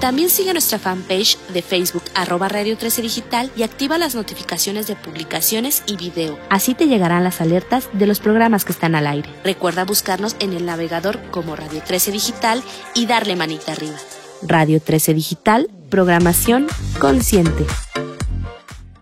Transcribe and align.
También 0.00 0.28
sigue 0.28 0.52
nuestra 0.52 0.78
fanpage 0.78 1.36
de 1.52 1.60
Facebook 1.60 2.04
arroba 2.14 2.48
Radio 2.48 2.78
13 2.78 3.02
Digital 3.02 3.50
y 3.56 3.64
activa 3.64 3.98
las 3.98 4.14
notificaciones 4.14 4.86
de 4.86 4.94
publicaciones 4.94 5.82
y 5.88 5.96
video. 5.96 6.38
Así 6.50 6.76
te 6.76 6.86
llegarán 6.86 7.24
las 7.24 7.40
alertas 7.40 7.88
de 7.92 8.06
los 8.06 8.20
programas 8.20 8.64
que 8.64 8.70
están 8.70 8.94
al 8.94 9.08
aire. 9.08 9.28
Recuerda 9.42 9.84
buscarnos 9.84 10.36
en 10.38 10.52
el 10.52 10.66
navegador 10.66 11.18
como 11.32 11.56
Radio 11.56 11.82
13 11.84 12.12
Digital 12.12 12.62
y 12.94 13.06
darle 13.06 13.34
manita 13.34 13.72
arriba. 13.72 13.96
Radio 14.40 14.80
13 14.80 15.14
Digital, 15.14 15.68
programación 15.90 16.68
consciente. 17.00 17.64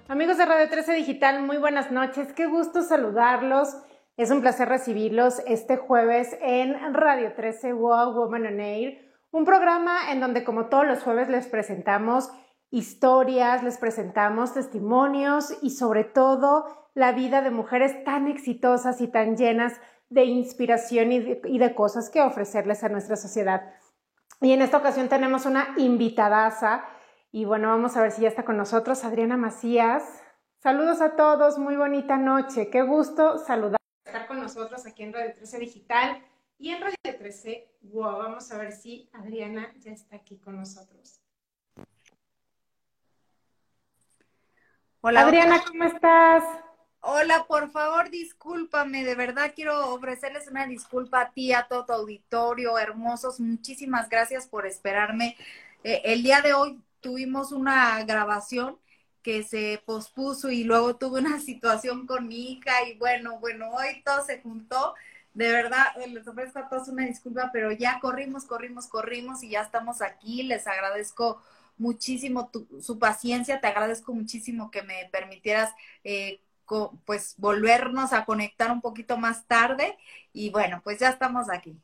Amigos 0.08 0.38
de 0.38 0.46
Radio 0.46 0.70
13 0.70 0.94
Digital, 0.94 1.42
muy 1.42 1.58
buenas 1.58 1.90
noches. 1.90 2.32
Qué 2.32 2.46
gusto 2.46 2.80
saludarlos. 2.80 3.68
Es 4.16 4.30
un 4.30 4.40
placer 4.40 4.66
recibirlos 4.66 5.42
este 5.46 5.76
jueves 5.76 6.38
en 6.40 6.74
Radio 6.94 7.34
13 7.36 7.74
Wow 7.74 8.14
Woman 8.14 8.46
on 8.46 8.60
Air 8.60 9.05
un 9.30 9.44
programa 9.44 10.10
en 10.10 10.20
donde 10.20 10.44
como 10.44 10.66
todos 10.66 10.86
los 10.86 11.02
jueves 11.02 11.28
les 11.28 11.46
presentamos 11.46 12.30
historias, 12.70 13.62
les 13.62 13.78
presentamos 13.78 14.54
testimonios 14.54 15.56
y 15.62 15.70
sobre 15.70 16.04
todo 16.04 16.66
la 16.94 17.12
vida 17.12 17.42
de 17.42 17.50
mujeres 17.50 18.04
tan 18.04 18.26
exitosas 18.26 19.00
y 19.00 19.08
tan 19.08 19.36
llenas 19.36 19.74
de 20.08 20.24
inspiración 20.24 21.12
y 21.12 21.58
de, 21.58 21.74
cosas 21.74 22.10
que 22.10 22.22
ofrecerles 22.22 22.84
a 22.84 22.88
nuestra 22.88 23.16
sociedad. 23.16 23.74
Y 24.40 24.52
en 24.52 24.62
esta 24.62 24.78
ocasión 24.78 25.08
tenemos 25.08 25.46
una 25.46 25.74
invitadaza 25.76 26.84
y 27.32 27.44
bueno, 27.44 27.68
vamos 27.68 27.96
a 27.96 28.02
ver 28.02 28.12
si 28.12 28.22
ya 28.22 28.28
está 28.28 28.44
con 28.44 28.56
nosotros 28.56 29.04
Adriana 29.04 29.36
Macías. 29.36 30.22
Saludos 30.58 31.00
a 31.00 31.16
todos, 31.16 31.58
muy 31.58 31.76
bonita 31.76 32.16
noche, 32.16 32.70
qué 32.70 32.82
gusto 32.82 33.38
saludar, 33.38 33.78
estar 34.04 34.26
con 34.26 34.40
nosotros 34.40 34.86
aquí 34.86 35.02
en 35.02 35.12
Radio 35.12 35.34
13 35.34 35.58
Digital. 35.58 36.22
Y 36.58 36.70
en 36.70 36.80
Radio 36.80 36.96
13, 37.18 37.68
wow, 37.82 38.18
vamos 38.18 38.50
a 38.50 38.58
ver 38.58 38.72
si 38.72 39.10
Adriana 39.12 39.72
ya 39.78 39.92
está 39.92 40.16
aquí 40.16 40.38
con 40.38 40.56
nosotros. 40.56 41.20
Hola. 45.02 45.20
Adriana, 45.20 45.62
¿cómo 45.66 45.84
estás? 45.84 46.42
Hola, 47.00 47.44
por 47.46 47.70
favor, 47.70 48.10
discúlpame, 48.10 49.04
de 49.04 49.14
verdad 49.14 49.52
quiero 49.54 49.94
ofrecerles 49.94 50.48
una 50.48 50.66
disculpa 50.66 51.20
a 51.20 51.30
ti, 51.30 51.52
a 51.52 51.68
todo 51.68 51.86
tu 51.86 51.92
auditorio, 51.92 52.78
hermosos, 52.78 53.38
muchísimas 53.38 54.08
gracias 54.08 54.48
por 54.48 54.66
esperarme. 54.66 55.36
Eh, 55.84 56.02
el 56.06 56.24
día 56.24 56.40
de 56.40 56.54
hoy 56.54 56.80
tuvimos 57.00 57.52
una 57.52 58.02
grabación 58.04 58.78
que 59.22 59.44
se 59.44 59.80
pospuso 59.84 60.50
y 60.50 60.64
luego 60.64 60.96
tuve 60.96 61.20
una 61.20 61.38
situación 61.40 62.06
con 62.06 62.26
mi 62.26 62.52
hija 62.52 62.88
y 62.88 62.96
bueno, 62.98 63.38
bueno, 63.38 63.70
hoy 63.70 64.02
todo 64.04 64.24
se 64.24 64.40
juntó 64.40 64.94
de 65.36 65.52
verdad, 65.52 65.84
eh, 66.02 66.08
les 66.08 66.26
ofrezco 66.26 66.58
a 66.58 66.68
todos 66.70 66.88
una 66.88 67.04
disculpa, 67.04 67.50
pero 67.52 67.70
ya 67.70 68.00
corrimos, 68.00 68.46
corrimos, 68.46 68.86
corrimos 68.86 69.42
y 69.42 69.50
ya 69.50 69.60
estamos 69.60 70.00
aquí. 70.00 70.42
Les 70.44 70.66
agradezco 70.66 71.42
muchísimo 71.76 72.50
su 72.80 72.98
paciencia, 72.98 73.60
te 73.60 73.66
agradezco 73.66 74.14
muchísimo 74.14 74.70
que 74.70 74.82
me 74.82 75.10
permitieras 75.12 75.74
eh, 76.04 76.40
pues 77.04 77.34
volvernos 77.36 78.14
a 78.14 78.24
conectar 78.24 78.72
un 78.72 78.80
poquito 78.80 79.18
más 79.18 79.46
tarde 79.46 79.98
y 80.32 80.48
bueno, 80.48 80.80
pues 80.82 81.00
ya 81.00 81.10
estamos 81.10 81.50
aquí. 81.50 81.76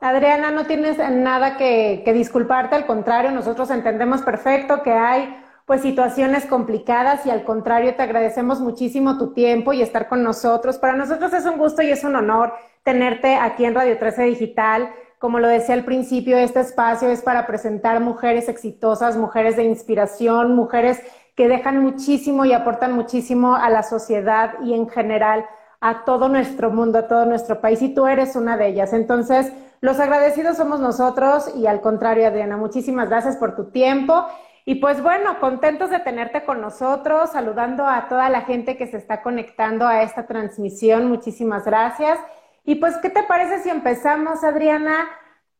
Adriana, 0.00 0.50
no 0.50 0.64
tienes 0.64 0.96
nada 0.96 1.58
que 1.58 2.10
disculparte, 2.14 2.76
al 2.76 2.86
contrario, 2.86 3.30
nosotros 3.30 3.70
entendemos 3.70 4.22
perfecto 4.22 4.82
que 4.82 4.92
hay 4.92 5.36
pues 5.66 5.82
situaciones 5.82 6.46
complicadas 6.46 7.26
y 7.26 7.30
al 7.30 7.42
contrario 7.42 7.96
te 7.96 8.02
agradecemos 8.02 8.60
muchísimo 8.60 9.18
tu 9.18 9.32
tiempo 9.32 9.72
y 9.72 9.82
estar 9.82 10.08
con 10.08 10.22
nosotros. 10.22 10.78
Para 10.78 10.94
nosotros 10.94 11.32
es 11.32 11.44
un 11.44 11.58
gusto 11.58 11.82
y 11.82 11.90
es 11.90 12.04
un 12.04 12.14
honor 12.14 12.52
tenerte 12.84 13.34
aquí 13.34 13.64
en 13.64 13.74
Radio 13.74 13.98
13 13.98 14.22
Digital. 14.22 14.88
Como 15.18 15.40
lo 15.40 15.48
decía 15.48 15.74
al 15.74 15.84
principio, 15.84 16.36
este 16.36 16.60
espacio 16.60 17.08
es 17.08 17.20
para 17.20 17.48
presentar 17.48 18.00
mujeres 18.00 18.48
exitosas, 18.48 19.16
mujeres 19.16 19.56
de 19.56 19.64
inspiración, 19.64 20.54
mujeres 20.54 21.00
que 21.34 21.48
dejan 21.48 21.82
muchísimo 21.82 22.44
y 22.44 22.52
aportan 22.52 22.92
muchísimo 22.92 23.56
a 23.56 23.68
la 23.68 23.82
sociedad 23.82 24.54
y 24.62 24.72
en 24.72 24.88
general 24.88 25.46
a 25.80 26.04
todo 26.04 26.28
nuestro 26.28 26.70
mundo, 26.70 27.00
a 27.00 27.08
todo 27.08 27.26
nuestro 27.26 27.60
país. 27.60 27.82
Y 27.82 27.92
tú 27.92 28.06
eres 28.06 28.36
una 28.36 28.56
de 28.56 28.68
ellas. 28.68 28.92
Entonces, 28.92 29.52
los 29.80 29.98
agradecidos 29.98 30.56
somos 30.56 30.78
nosotros 30.78 31.50
y 31.56 31.66
al 31.66 31.80
contrario, 31.80 32.26
Adriana, 32.26 32.56
muchísimas 32.56 33.08
gracias 33.08 33.36
por 33.36 33.56
tu 33.56 33.64
tiempo. 33.64 34.26
Y 34.68 34.74
pues 34.74 35.00
bueno, 35.00 35.38
contentos 35.38 35.90
de 35.90 36.00
tenerte 36.00 36.44
con 36.44 36.60
nosotros, 36.60 37.30
saludando 37.30 37.86
a 37.86 38.08
toda 38.08 38.28
la 38.28 38.40
gente 38.40 38.76
que 38.76 38.88
se 38.88 38.96
está 38.96 39.22
conectando 39.22 39.86
a 39.86 40.02
esta 40.02 40.26
transmisión. 40.26 41.06
Muchísimas 41.06 41.64
gracias. 41.64 42.18
Y 42.64 42.74
pues, 42.74 42.96
¿qué 42.96 43.08
te 43.08 43.22
parece 43.22 43.60
si 43.60 43.70
empezamos, 43.70 44.42
Adriana, 44.42 45.08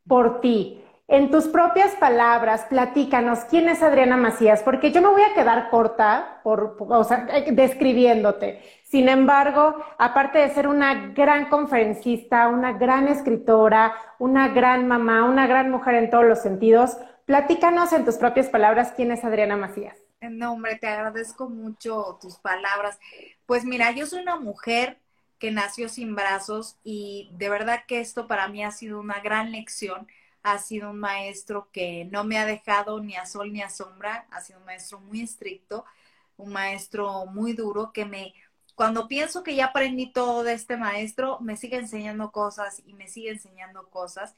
por 0.09 0.41
ti? 0.41 0.83
En 1.07 1.31
tus 1.31 1.47
propias 1.47 1.95
palabras, 1.95 2.67
platícanos 2.69 3.45
quién 3.49 3.69
es 3.69 3.81
Adriana 3.81 4.17
Macías, 4.17 4.65
porque 4.65 4.91
yo 4.91 5.01
me 5.01 5.09
voy 5.11 5.23
a 5.23 5.35
quedar 5.35 5.71
corta 5.71 6.41
por, 6.43 6.77
o 6.81 7.05
sea, 7.05 7.29
describiéndote. 7.53 8.61
Sin 8.83 9.09
embargo, 9.09 9.85
aparte 9.99 10.41
de 10.41 10.49
ser 10.49 10.67
una 10.67 11.13
gran 11.15 11.49
conferencista, 11.49 12.49
una 12.49 12.73
gran 12.73 13.07
escritora, 13.07 13.95
una 14.19 14.49
gran 14.49 14.89
mamá, 14.89 15.23
una 15.23 15.47
gran 15.47 15.71
mujer 15.71 15.95
en 15.95 16.11
todos 16.11 16.25
los 16.25 16.41
sentidos, 16.41 16.99
platícanos 17.27 17.93
en 17.93 18.05
tus 18.07 18.17
propias 18.17 18.49
palabras 18.49 18.93
quién 18.97 19.13
es 19.13 19.25
Adriana 19.25 19.57
Macías. 19.57 19.97
No, 20.21 20.53
hombre, 20.53 20.77
te 20.77 20.89
agradezco 20.89 21.49
mucho 21.49 22.19
tus 22.21 22.37
palabras. 22.39 22.99
Pues 23.45 23.65
mira, 23.65 23.91
yo 23.93 24.07
soy 24.07 24.23
una 24.23 24.37
mujer 24.37 25.01
que 25.39 25.51
nació 25.51 25.89
sin 25.89 26.15
brazos 26.15 26.79
y 26.83 27.31
de 27.35 27.51
verdad 27.51 27.85
que 27.87 28.01
esto 28.01 28.27
para 28.27 28.49
mí 28.49 28.65
ha 28.65 28.71
sido 28.71 28.99
una 29.01 29.21
gran 29.21 29.53
lección. 29.53 30.09
Ha 30.43 30.59
sido 30.59 30.91
un 30.91 31.01
maestro 31.01 31.69
que 31.73 32.07
no 32.07 32.25
me 32.25 32.39
ha 32.39 32.47
dejado 32.47 33.01
ni 33.01 33.17
a 33.17 33.27
sol 33.27 33.53
ni 33.53 33.63
a 33.63 33.69
sombra, 33.71 34.27
ha 34.31 34.41
sido 34.41 34.61
un 34.61 34.65
maestro 34.65 35.01
muy 35.01 35.21
estricto, 35.21 35.85
un 36.37 36.53
maestro 36.53 37.27
muy 37.27 37.53
duro 37.53 37.93
que 37.93 38.05
me, 38.07 38.33
cuando 38.77 39.09
pienso 39.09 39.43
que 39.43 39.57
ya 39.57 39.67
aprendí 39.67 40.13
todo 40.13 40.45
de 40.45 40.53
este 40.53 40.77
maestro, 40.77 41.41
me 41.41 41.57
sigue 41.57 41.79
enseñando 41.79 42.31
cosas 42.31 42.83
y 42.87 42.95
me 42.95 43.09
sigue 43.09 43.31
enseñando 43.31 43.89
cosas. 43.91 44.37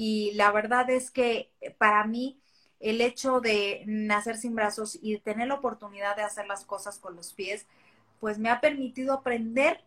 Y 0.00 0.30
la 0.34 0.52
verdad 0.52 0.88
es 0.90 1.10
que 1.10 1.50
para 1.76 2.04
mí 2.04 2.38
el 2.78 3.00
hecho 3.00 3.40
de 3.40 3.82
nacer 3.88 4.36
sin 4.36 4.54
brazos 4.54 4.96
y 5.02 5.18
tener 5.18 5.48
la 5.48 5.54
oportunidad 5.54 6.14
de 6.14 6.22
hacer 6.22 6.46
las 6.46 6.64
cosas 6.64 7.00
con 7.00 7.16
los 7.16 7.32
pies, 7.32 7.66
pues 8.20 8.38
me 8.38 8.48
ha 8.48 8.60
permitido 8.60 9.12
aprender 9.12 9.82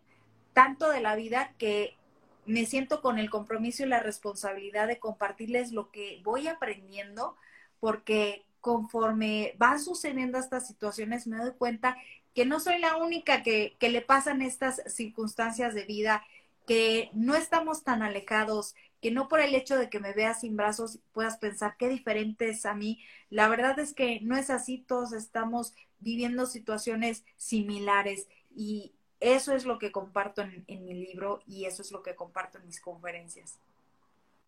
tanto 0.52 0.90
de 0.90 1.00
la 1.00 1.16
vida 1.16 1.54
que 1.56 1.96
me 2.44 2.66
siento 2.66 3.00
con 3.00 3.18
el 3.18 3.30
compromiso 3.30 3.84
y 3.84 3.86
la 3.86 4.00
responsabilidad 4.00 4.86
de 4.86 4.98
compartirles 4.98 5.72
lo 5.72 5.90
que 5.90 6.20
voy 6.22 6.46
aprendiendo, 6.46 7.38
porque 7.80 8.44
conforme 8.60 9.54
van 9.56 9.80
sucediendo 9.80 10.36
estas 10.38 10.66
situaciones 10.66 11.26
me 11.26 11.38
doy 11.38 11.52
cuenta 11.52 11.96
que 12.34 12.44
no 12.44 12.60
soy 12.60 12.78
la 12.80 12.96
única 12.96 13.42
que, 13.42 13.76
que 13.80 13.88
le 13.88 14.02
pasan 14.02 14.42
estas 14.42 14.82
circunstancias 14.88 15.72
de 15.72 15.86
vida, 15.86 16.22
que 16.66 17.10
no 17.12 17.34
estamos 17.34 17.82
tan 17.84 18.02
alejados, 18.02 18.74
que 19.00 19.10
no 19.10 19.28
por 19.28 19.40
el 19.40 19.54
hecho 19.54 19.76
de 19.76 19.90
que 19.90 20.00
me 20.00 20.12
veas 20.12 20.40
sin 20.40 20.56
brazos 20.56 21.00
puedas 21.12 21.38
pensar 21.38 21.76
qué 21.78 21.88
diferente 21.88 22.48
es 22.48 22.66
a 22.66 22.74
mí. 22.74 23.00
La 23.30 23.48
verdad 23.48 23.78
es 23.78 23.94
que 23.94 24.20
no 24.22 24.36
es 24.36 24.50
así, 24.50 24.78
todos 24.78 25.12
estamos 25.12 25.74
viviendo 26.00 26.46
situaciones 26.46 27.24
similares 27.36 28.28
y, 28.54 28.92
eso 29.22 29.54
es 29.54 29.64
lo 29.64 29.78
que 29.78 29.92
comparto 29.92 30.42
en, 30.42 30.84
mi 30.84 30.94
libro 30.94 31.42
y 31.46 31.64
eso 31.64 31.80
es 31.80 31.92
lo 31.92 32.02
que 32.02 32.16
comparto 32.16 32.58
en 32.58 32.66
mis 32.66 32.80
conferencias. 32.80 33.56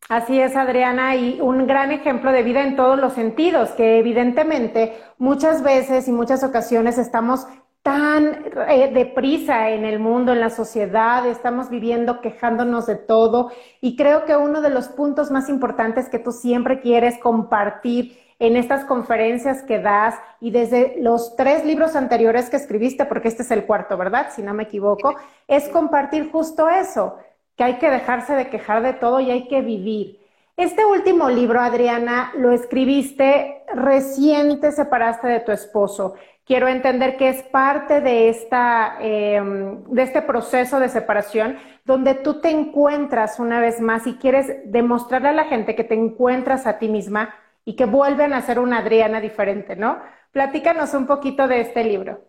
Así 0.09 0.39
es, 0.39 0.57
Adriana, 0.57 1.17
y 1.17 1.41
un 1.41 1.67
gran 1.67 1.93
ejemplo 1.93 2.33
de 2.33 2.43
vida 2.43 2.63
en 2.63 2.77
todos 2.77 2.99
los 2.99 3.15
sentidos, 3.15 3.71
que 3.71 3.99
evidentemente 3.99 4.99
muchas 5.17 5.63
veces 5.63 6.09
y 6.09 6.13
muchas 6.13 6.45
ocasiones 6.45 6.99
estamos 6.99 7.47
tan 7.85 8.47
eh, 8.67 8.91
deprisa 8.95 9.69
en 9.69 9.85
el 9.85 9.99
mundo, 9.99 10.33
en 10.33 10.41
la 10.41 10.49
sociedad, 10.49 11.27
estamos 11.27 11.69
viviendo 11.69 12.23
quejándonos 12.23 12.87
de 12.87 12.97
todo 12.97 13.53
y 13.83 13.95
creo 13.95 14.25
que 14.25 14.39
uno 14.39 14.63
de 14.63 14.71
los 14.71 14.89
puntos 14.89 15.31
más 15.31 15.51
importantes 15.51 16.09
que 16.09 16.19
tú 16.19 16.33
siempre 16.33 16.81
quieres 16.81 17.19
compartir 17.19 18.19
en 18.39 18.57
estas 18.57 18.87
conferencias 18.87 19.63
que 19.63 19.81
das 19.81 20.15
y 20.41 20.51
desde 20.51 20.97
los 20.99 21.37
tres 21.37 21.67
libros 21.67 21.95
anteriores 21.95 22.49
que 22.49 22.57
escribiste, 22.57 23.05
porque 23.05 23.29
este 23.29 23.43
es 23.43 23.51
el 23.51 23.67
cuarto, 23.67 23.99
¿verdad? 23.99 24.29
Si 24.35 24.41
no 24.41 24.55
me 24.55 24.63
equivoco, 24.63 25.15
es 25.47 25.69
compartir 25.69 26.33
justo 26.33 26.71
eso, 26.71 27.19
que 27.55 27.65
hay 27.65 27.75
que 27.75 27.91
dejarse 27.91 28.35
de 28.35 28.49
quejar 28.49 28.83
de 28.83 28.95
todo 28.95 29.21
y 29.21 29.31
hay 29.31 29.47
que 29.47 29.61
vivir. 29.61 30.25
Este 30.57 30.87
último 30.87 31.29
libro, 31.29 31.61
Adriana, 31.61 32.33
lo 32.39 32.51
escribiste 32.51 33.65
recién 33.75 34.61
te 34.61 34.73
separaste 34.73 35.27
de 35.27 35.41
tu 35.41 35.53
esposo. 35.53 36.15
Quiero 36.45 36.69
entender 36.69 37.17
que 37.17 37.29
es 37.29 37.43
parte 37.43 38.01
de, 38.01 38.29
esta, 38.29 38.97
em, 39.01 39.83
de 39.85 40.03
este 40.03 40.23
proceso 40.23 40.79
de 40.79 40.89
separación 40.89 41.59
donde 41.85 42.15
tú 42.15 42.41
te 42.41 42.51
encuentras 42.51 43.39
una 43.39 43.61
vez 43.61 43.81
más 43.81 44.07
y 44.07 44.15
quieres 44.15 44.53
demostrarle 44.67 45.29
a 45.29 45.33
la 45.33 45.45
gente 45.45 45.75
que 45.75 45.85
te 45.85 45.95
encuentras 45.95 46.67
a 46.67 46.79
ti 46.79 46.89
misma 46.89 47.35
y 47.65 47.77
que 47.77 47.87
vuelven 47.87 48.33
a 48.33 48.43
ser 48.43 48.59
una 48.59 48.79
Adriana 48.79 49.21
diferente, 49.21 49.77
¿no? 49.77 50.01
Platícanos 50.33 50.95
un 50.95 51.07
poquito 51.07 51.49
de 51.49 51.61
este 51.61 51.85
libro. 51.85 52.25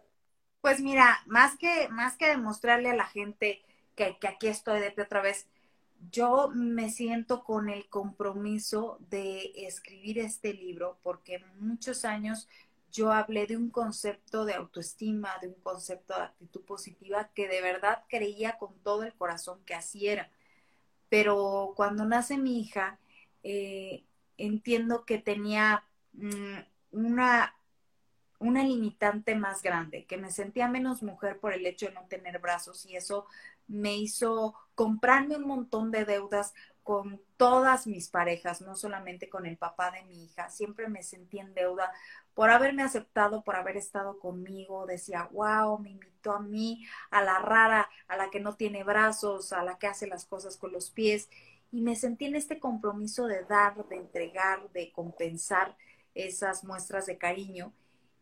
Pues 0.62 0.82
mira, 0.82 1.22
más 1.26 1.58
que, 1.58 1.88
más 1.90 2.18
que 2.18 2.28
demostrarle 2.28 2.90
a 2.90 2.96
la 2.96 3.06
gente 3.06 3.62
que, 3.96 4.18
que 4.18 4.28
aquí 4.28 4.48
estoy 4.48 4.80
de 4.80 4.94
otra 5.02 5.22
vez, 5.22 5.48
yo 6.12 6.50
me 6.54 6.90
siento 6.90 7.44
con 7.44 7.70
el 7.70 7.88
compromiso 7.90 8.98
de 9.10 9.52
escribir 9.56 10.20
este 10.20 10.54
libro 10.54 11.00
porque 11.04 11.44
muchos 11.60 12.06
años 12.06 12.48
yo 12.96 13.12
hablé 13.12 13.46
de 13.46 13.58
un 13.58 13.70
concepto 13.70 14.46
de 14.46 14.54
autoestima, 14.54 15.38
de 15.42 15.50
un 15.50 15.62
concepto 15.62 16.16
de 16.16 16.24
actitud 16.24 16.62
positiva 16.64 17.30
que 17.36 17.48
de 17.48 17.62
verdad 17.62 18.04
creía 18.08 18.58
con 18.58 18.74
todo 18.80 19.04
el 19.04 19.14
corazón 19.14 19.60
que 19.66 19.76
así 19.76 20.08
era. 20.08 20.32
Pero 21.10 21.74
cuando 21.76 22.06
nace 22.06 22.38
mi 22.38 22.60
hija, 22.62 23.00
eh, 23.44 24.06
entiendo 24.38 25.06
que 25.06 25.18
tenía 25.18 25.84
mm, 26.14 26.60
una, 26.92 27.56
una 28.40 28.64
limitante 28.64 29.36
más 29.36 29.62
grande, 29.62 30.06
que 30.06 30.18
me 30.18 30.32
sentía 30.32 30.68
menos 30.70 31.04
mujer 31.04 31.40
por 31.40 31.54
el 31.54 31.66
hecho 31.66 31.88
de 31.88 31.94
no 31.94 32.06
tener 32.08 32.40
brazos 32.40 32.86
y 32.86 32.96
eso 32.96 33.28
me 33.68 33.98
hizo 33.98 34.56
comprarme 34.74 35.36
un 35.36 35.48
montón 35.48 35.92
de 35.92 36.06
deudas 36.06 36.54
con 36.86 37.20
todas 37.38 37.88
mis 37.88 38.10
parejas, 38.10 38.62
no 38.62 38.76
solamente 38.76 39.28
con 39.28 39.48
el 39.48 39.58
papá 39.58 39.90
de 39.90 40.04
mi 40.04 40.26
hija. 40.26 40.50
Siempre 40.50 40.88
me 40.88 41.02
sentí 41.02 41.40
en 41.40 41.56
deuda 41.56 41.92
por 42.36 42.52
haberme 42.52 42.84
aceptado, 42.84 43.44
por 43.44 43.56
haber 43.56 43.78
estado 43.78 44.20
conmigo. 44.20 44.86
Decía, 44.86 45.30
wow, 45.32 45.80
me 45.80 45.90
invitó 45.90 46.34
a 46.34 46.40
mí, 46.40 46.86
a 47.10 47.24
la 47.24 47.40
rara, 47.40 47.90
a 48.08 48.18
la 48.18 48.30
que 48.30 48.40
no 48.40 48.56
tiene 48.56 48.84
brazos, 48.84 49.52
a 49.54 49.64
la 49.64 49.80
que 49.80 49.88
hace 49.88 50.06
las 50.06 50.26
cosas 50.26 50.58
con 50.58 50.72
los 50.72 50.92
pies. 50.92 51.30
Y 51.72 51.82
me 51.82 51.96
sentí 51.96 52.26
en 52.26 52.36
este 52.36 52.60
compromiso 52.60 53.26
de 53.26 53.44
dar, 53.46 53.88
de 53.88 53.96
entregar, 53.96 54.70
de 54.72 54.92
compensar 54.92 55.76
esas 56.14 56.64
muestras 56.64 57.08
de 57.08 57.18
cariño. 57.18 57.74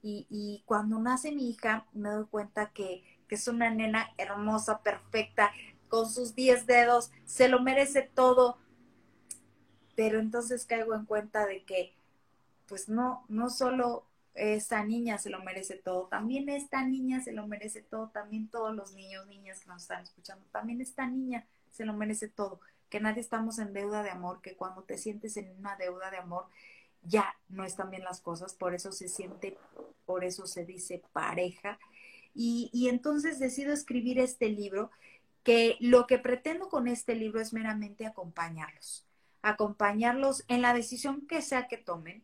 Y, 0.01 0.27
y 0.29 0.63
cuando 0.65 0.99
nace 0.99 1.31
mi 1.33 1.49
hija, 1.49 1.87
me 1.93 2.09
doy 2.09 2.25
cuenta 2.27 2.71
que 2.71 3.03
que 3.27 3.35
es 3.35 3.47
una 3.47 3.69
nena 3.69 4.09
hermosa, 4.17 4.81
perfecta, 4.81 5.51
con 5.87 6.09
sus 6.09 6.35
10 6.35 6.65
dedos, 6.65 7.11
se 7.25 7.47
lo 7.47 7.59
merece 7.61 8.01
todo. 8.01 8.57
Pero 9.95 10.19
entonces 10.19 10.65
caigo 10.65 10.95
en 10.95 11.05
cuenta 11.05 11.45
de 11.45 11.63
que, 11.63 11.93
pues 12.73 12.89
no, 12.89 13.23
no 13.29 13.51
solo 13.51 14.07
esa 14.33 14.83
niña 14.83 15.19
se 15.19 15.29
lo 15.29 15.43
merece 15.43 15.75
todo, 15.75 16.07
también 16.07 16.49
esta 16.49 16.83
niña 16.83 17.21
se 17.21 17.31
lo 17.31 17.45
merece 17.45 17.83
todo, 17.83 18.09
también 18.09 18.47
todos 18.47 18.73
los 18.73 18.93
niños, 18.93 19.27
niñas 19.27 19.59
que 19.59 19.67
nos 19.67 19.83
están 19.83 20.01
escuchando, 20.01 20.43
también 20.51 20.81
esta 20.81 21.05
niña 21.05 21.45
se 21.69 21.85
lo 21.85 21.93
merece 21.93 22.29
todo, 22.29 22.61
que 22.89 22.99
nadie 22.99 23.21
estamos 23.21 23.59
en 23.59 23.73
deuda 23.73 24.01
de 24.01 24.09
amor, 24.09 24.41
que 24.41 24.55
cuando 24.55 24.81
te 24.81 24.97
sientes 24.97 25.37
en 25.37 25.55
una 25.59 25.75
deuda 25.75 26.09
de 26.09 26.17
amor, 26.17 26.47
ya 27.03 27.35
no 27.47 27.63
están 27.63 27.91
bien 27.91 28.05
las 28.05 28.21
cosas, 28.21 28.55
por 28.55 28.73
eso 28.73 28.91
se 28.91 29.07
siente, 29.07 29.55
por 30.07 30.23
eso 30.23 30.47
se 30.47 30.65
dice 30.65 31.03
pareja, 31.13 31.77
y, 32.33 32.87
entonces 32.89 33.37
decido 33.37 33.71
escribir 33.71 34.17
este 34.17 34.49
libro, 34.49 34.89
que 35.43 35.77
lo 35.79 36.07
que 36.07 36.17
pretendo 36.17 36.69
con 36.69 36.87
este 36.87 37.13
libro 37.13 37.39
es 37.39 37.53
meramente 37.53 38.07
acompañarlos, 38.07 39.05
acompañarlos 39.43 40.43
en 40.47 40.63
la 40.63 40.73
decisión 40.73 41.27
que 41.27 41.43
sea 41.43 41.67
que 41.67 41.77
tomen, 41.77 42.23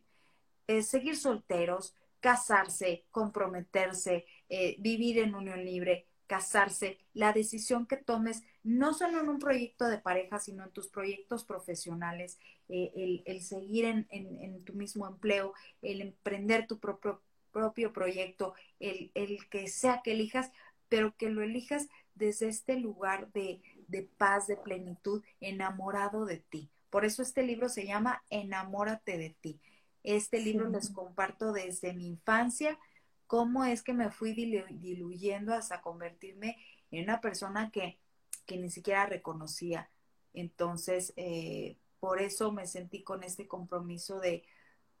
eh, 0.70 0.82
seguir 0.84 1.16
solteros, 1.16 1.96
casarse, 2.20 3.04
comprometerse, 3.10 4.24
eh, 4.48 4.76
vivir 4.78 5.18
en 5.18 5.34
unión 5.34 5.64
libre, 5.64 6.06
casarse, 6.28 6.98
la 7.12 7.32
decisión 7.32 7.86
que 7.86 7.96
tomes, 7.96 8.44
no 8.62 8.94
solo 8.94 9.18
en 9.18 9.28
un 9.28 9.40
proyecto 9.40 9.88
de 9.88 9.98
pareja, 9.98 10.38
sino 10.38 10.62
en 10.62 10.70
tus 10.70 10.86
proyectos 10.86 11.42
profesionales, 11.44 12.38
eh, 12.68 13.22
el, 13.26 13.42
seguir 13.42 13.84
en, 13.84 14.06
en, 14.10 14.62
tu 14.62 14.74
mismo 14.74 15.08
empleo, 15.08 15.54
el 15.82 16.02
emprender 16.02 16.68
tu 16.68 16.78
propio 16.78 17.20
propio 17.50 17.92
proyecto, 17.92 18.54
el, 18.78 19.10
el 19.14 19.48
que 19.48 19.66
sea 19.66 20.02
que 20.04 20.12
elijas, 20.12 20.52
pero 20.88 21.16
que 21.16 21.30
lo 21.30 21.42
elijas 21.42 21.88
desde 22.14 22.46
este 22.46 22.76
lugar 22.76 23.32
de, 23.32 23.60
de 23.88 24.02
paz, 24.02 24.46
de 24.46 24.56
plenitud, 24.56 25.24
enamorado 25.40 26.26
de 26.26 26.36
ti. 26.36 26.70
Por 26.90 27.04
eso 27.04 27.22
este 27.22 27.42
libro 27.42 27.68
se 27.68 27.86
llama 27.86 28.22
Enamórate 28.30 29.18
de 29.18 29.30
ti. 29.30 29.60
Este 30.02 30.40
libro 30.40 30.68
les 30.68 30.90
comparto 30.90 31.52
desde 31.52 31.92
mi 31.92 32.06
infancia, 32.06 32.78
cómo 33.26 33.64
es 33.64 33.82
que 33.82 33.92
me 33.92 34.10
fui 34.10 34.32
diluyendo 34.34 35.54
hasta 35.54 35.82
convertirme 35.82 36.56
en 36.90 37.04
una 37.04 37.20
persona 37.20 37.70
que, 37.70 37.98
que 38.46 38.56
ni 38.56 38.70
siquiera 38.70 39.06
reconocía. 39.06 39.90
Entonces, 40.34 41.12
eh, 41.16 41.76
por 42.00 42.20
eso 42.20 42.50
me 42.52 42.66
sentí 42.66 43.02
con 43.02 43.22
este 43.22 43.46
compromiso 43.46 44.20
de, 44.20 44.44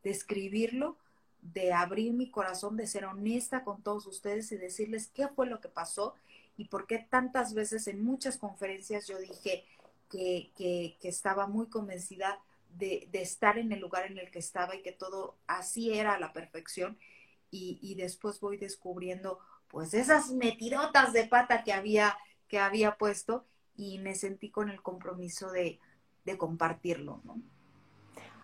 de 0.02 0.10
escribirlo, 0.10 0.96
de 1.42 1.72
abrir 1.72 2.12
mi 2.12 2.30
corazón, 2.30 2.76
de 2.76 2.86
ser 2.86 3.06
honesta 3.06 3.64
con 3.64 3.82
todos 3.82 4.06
ustedes 4.06 4.52
y 4.52 4.56
decirles 4.56 5.08
qué 5.08 5.28
fue 5.28 5.46
lo 5.46 5.60
que 5.60 5.68
pasó 5.68 6.14
y 6.56 6.66
por 6.66 6.86
qué 6.86 6.98
tantas 6.98 7.54
veces 7.54 7.86
en 7.88 8.04
muchas 8.04 8.36
conferencias 8.36 9.06
yo 9.06 9.18
dije 9.18 9.64
que, 10.10 10.50
que, 10.56 10.96
estaba 11.08 11.46
muy 11.46 11.66
convencida 11.68 12.38
de, 12.76 13.08
estar 13.12 13.58
en 13.58 13.72
el 13.72 13.80
lugar 13.80 14.06
en 14.06 14.18
el 14.18 14.30
que 14.30 14.38
estaba 14.38 14.74
y 14.74 14.82
que 14.82 14.92
todo 14.92 15.36
así 15.46 15.92
era 15.92 16.14
a 16.14 16.20
la 16.20 16.32
perfección 16.32 16.98
y, 17.50 17.78
y 17.82 17.94
después 17.94 18.40
voy 18.40 18.56
descubriendo 18.56 19.38
pues 19.68 19.94
esas 19.94 20.30
metidotas 20.30 21.12
de 21.12 21.26
pata 21.26 21.62
que 21.62 21.72
había, 21.72 22.16
que 22.48 22.58
había 22.58 22.96
puesto 22.96 23.44
y 23.76 23.98
me 23.98 24.14
sentí 24.14 24.50
con 24.50 24.68
el 24.68 24.82
compromiso 24.82 25.50
de, 25.50 25.78
compartirlo. 26.38 27.20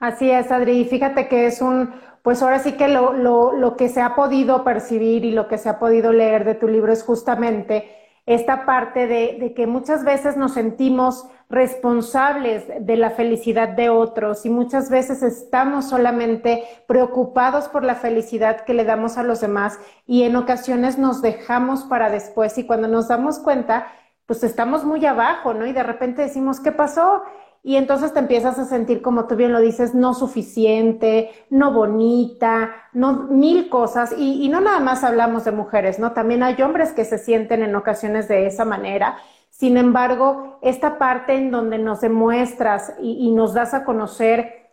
Así 0.01 0.29
es, 0.29 0.51
Adri. 0.51 0.85
Fíjate 0.87 1.29
que 1.29 1.47
es 1.47 1.63
un, 1.63 1.95
pues 2.23 2.43
ahora 2.43 2.59
sí 2.59 2.73
que 2.73 2.89
lo, 2.89 3.13
lo, 3.13 3.53
lo, 3.53 3.77
que 3.77 3.89
se 3.89 4.01
ha 4.01 4.17
podido 4.17 4.65
percibir 4.65 5.25
y 5.25 5.31
lo 5.31 5.47
que 5.47 5.57
se 5.57 5.69
ha 5.69 5.79
podido 5.79 6.13
leer 6.13 6.45
de 6.45 6.57
tu 6.57 6.67
libro 6.67 6.93
es 6.93 7.05
justamente 7.05 8.06
esta 8.27 8.67
parte 8.67 9.07
de, 9.07 9.55
que 9.55 9.67
muchas 9.69 10.05
veces 10.05 10.37
nos 10.37 10.55
sentimos 10.55 11.27
responsables 11.49 12.65
de 12.81 12.97
la 12.97 13.11
felicidad 13.11 13.69
de 13.69 13.89
otros 13.89 14.45
y 14.45 14.51
muchas 14.51 14.91
veces 14.91 15.23
estamos 15.23 15.89
solamente 15.89 16.65
preocupados 16.89 17.69
por 17.69 17.85
la 17.85 17.95
felicidad 17.95 18.65
que 18.65 18.75
le 18.75 18.85
damos 18.85 19.17
a 19.17 19.23
los 19.23 19.41
demás 19.41 19.79
y 20.07 20.25
en 20.25 20.35
ocasiones 20.35 20.99
nos 20.99 21.23
dejamos 21.23 21.85
para 21.85 22.11
después 22.11 22.59
y 22.59 22.67
cuando 22.67 22.89
nos 22.89 23.07
damos 23.07 23.39
cuenta, 23.39 23.87
pues 24.27 24.43
estamos 24.43 24.85
muy 24.85 25.07
abajo, 25.07 25.55
¿no? 25.55 25.65
Y 25.65 25.73
de 25.73 25.85
repente 25.85 26.23
decimos, 26.23 26.59
¿qué 26.59 26.73
pasó? 26.73 27.23
Y 27.63 27.77
entonces 27.77 28.13
te 28.13 28.21
empiezas 28.21 28.59
a 28.59 28.65
sentir, 28.65 29.03
como 29.03 29.27
tú 29.27 29.37
bien 29.37 29.53
lo 29.53 29.61
dices, 29.61 29.95
no 29.95 30.15
suficiente, 30.15 31.31
no 31.51 31.73
bonita, 31.73 32.71
no 32.93 33.25
mil 33.25 33.69
cosas. 33.69 34.15
Y, 34.17 34.49
no 34.49 34.61
nada 34.61 34.81
más 34.81 35.03
hablamos 35.03 35.45
de 35.45 35.53
mujeres, 35.53 35.99
¿no? 35.99 36.13
También 36.13 36.43
hay 36.43 36.61
hombres 36.63 36.93
que 36.93 37.05
se 37.05 37.19
sienten 37.19 37.63
en 37.63 37.75
ocasiones 37.75 38.29
de 38.29 38.47
esa 38.47 38.65
manera. 38.65 39.17
Sin 39.51 39.77
embargo, 39.77 40.59
esta 40.63 40.99
parte 40.99 41.35
en 41.35 41.51
donde 41.51 41.79
nos 41.79 42.01
demuestras 42.01 42.95
y, 43.01 43.27
y 43.27 43.33
nos 43.33 43.55
das 43.55 43.75
a 43.75 43.85
conocer 43.85 44.73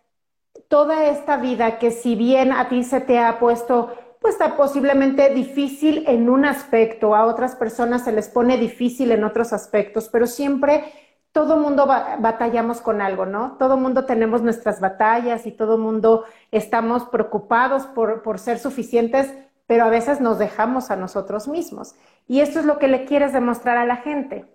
toda 0.67 1.05
esta 1.07 1.37
vida 1.37 1.79
que 1.79 1.91
si 1.91 2.15
bien 2.15 2.51
a 2.51 2.69
ti 2.69 2.83
se 2.83 3.01
te 3.01 3.19
ha 3.19 3.39
puesto 3.39 3.91
pues 4.23 4.35
está 4.35 4.55
posiblemente 4.55 5.33
difícil 5.33 6.05
en 6.07 6.29
un 6.29 6.45
aspecto, 6.45 7.13
a 7.13 7.25
otras 7.25 7.57
personas 7.57 8.05
se 8.05 8.13
les 8.13 8.29
pone 8.29 8.57
difícil 8.57 9.11
en 9.11 9.25
otros 9.25 9.51
aspectos, 9.51 10.07
pero 10.09 10.27
siempre 10.27 10.85
todo 11.33 11.57
mundo 11.57 11.87
batallamos 11.87 12.81
con 12.81 13.01
algo, 13.01 13.25
¿no? 13.25 13.57
Todo 13.57 13.77
mundo 13.77 14.05
tenemos 14.05 14.43
nuestras 14.43 14.79
batallas 14.79 15.45
y 15.47 15.51
todo 15.51 15.77
mundo 15.77 16.25
estamos 16.51 17.05
preocupados 17.05 17.87
por, 17.87 18.23
por 18.23 18.39
ser 18.39 18.59
suficientes, 18.59 19.33
pero 19.67 19.85
a 19.85 19.89
veces 19.89 20.21
nos 20.21 20.39
dejamos 20.39 20.91
a 20.91 20.95
nosotros 20.95 21.49
mismos. 21.49 21.95
Y 22.27 22.41
esto 22.41 22.59
es 22.59 22.65
lo 22.65 22.79
que 22.79 22.87
le 22.87 23.05
quieres 23.05 23.33
demostrar 23.33 23.77
a 23.77 23.85
la 23.85 23.97
gente. 23.97 24.47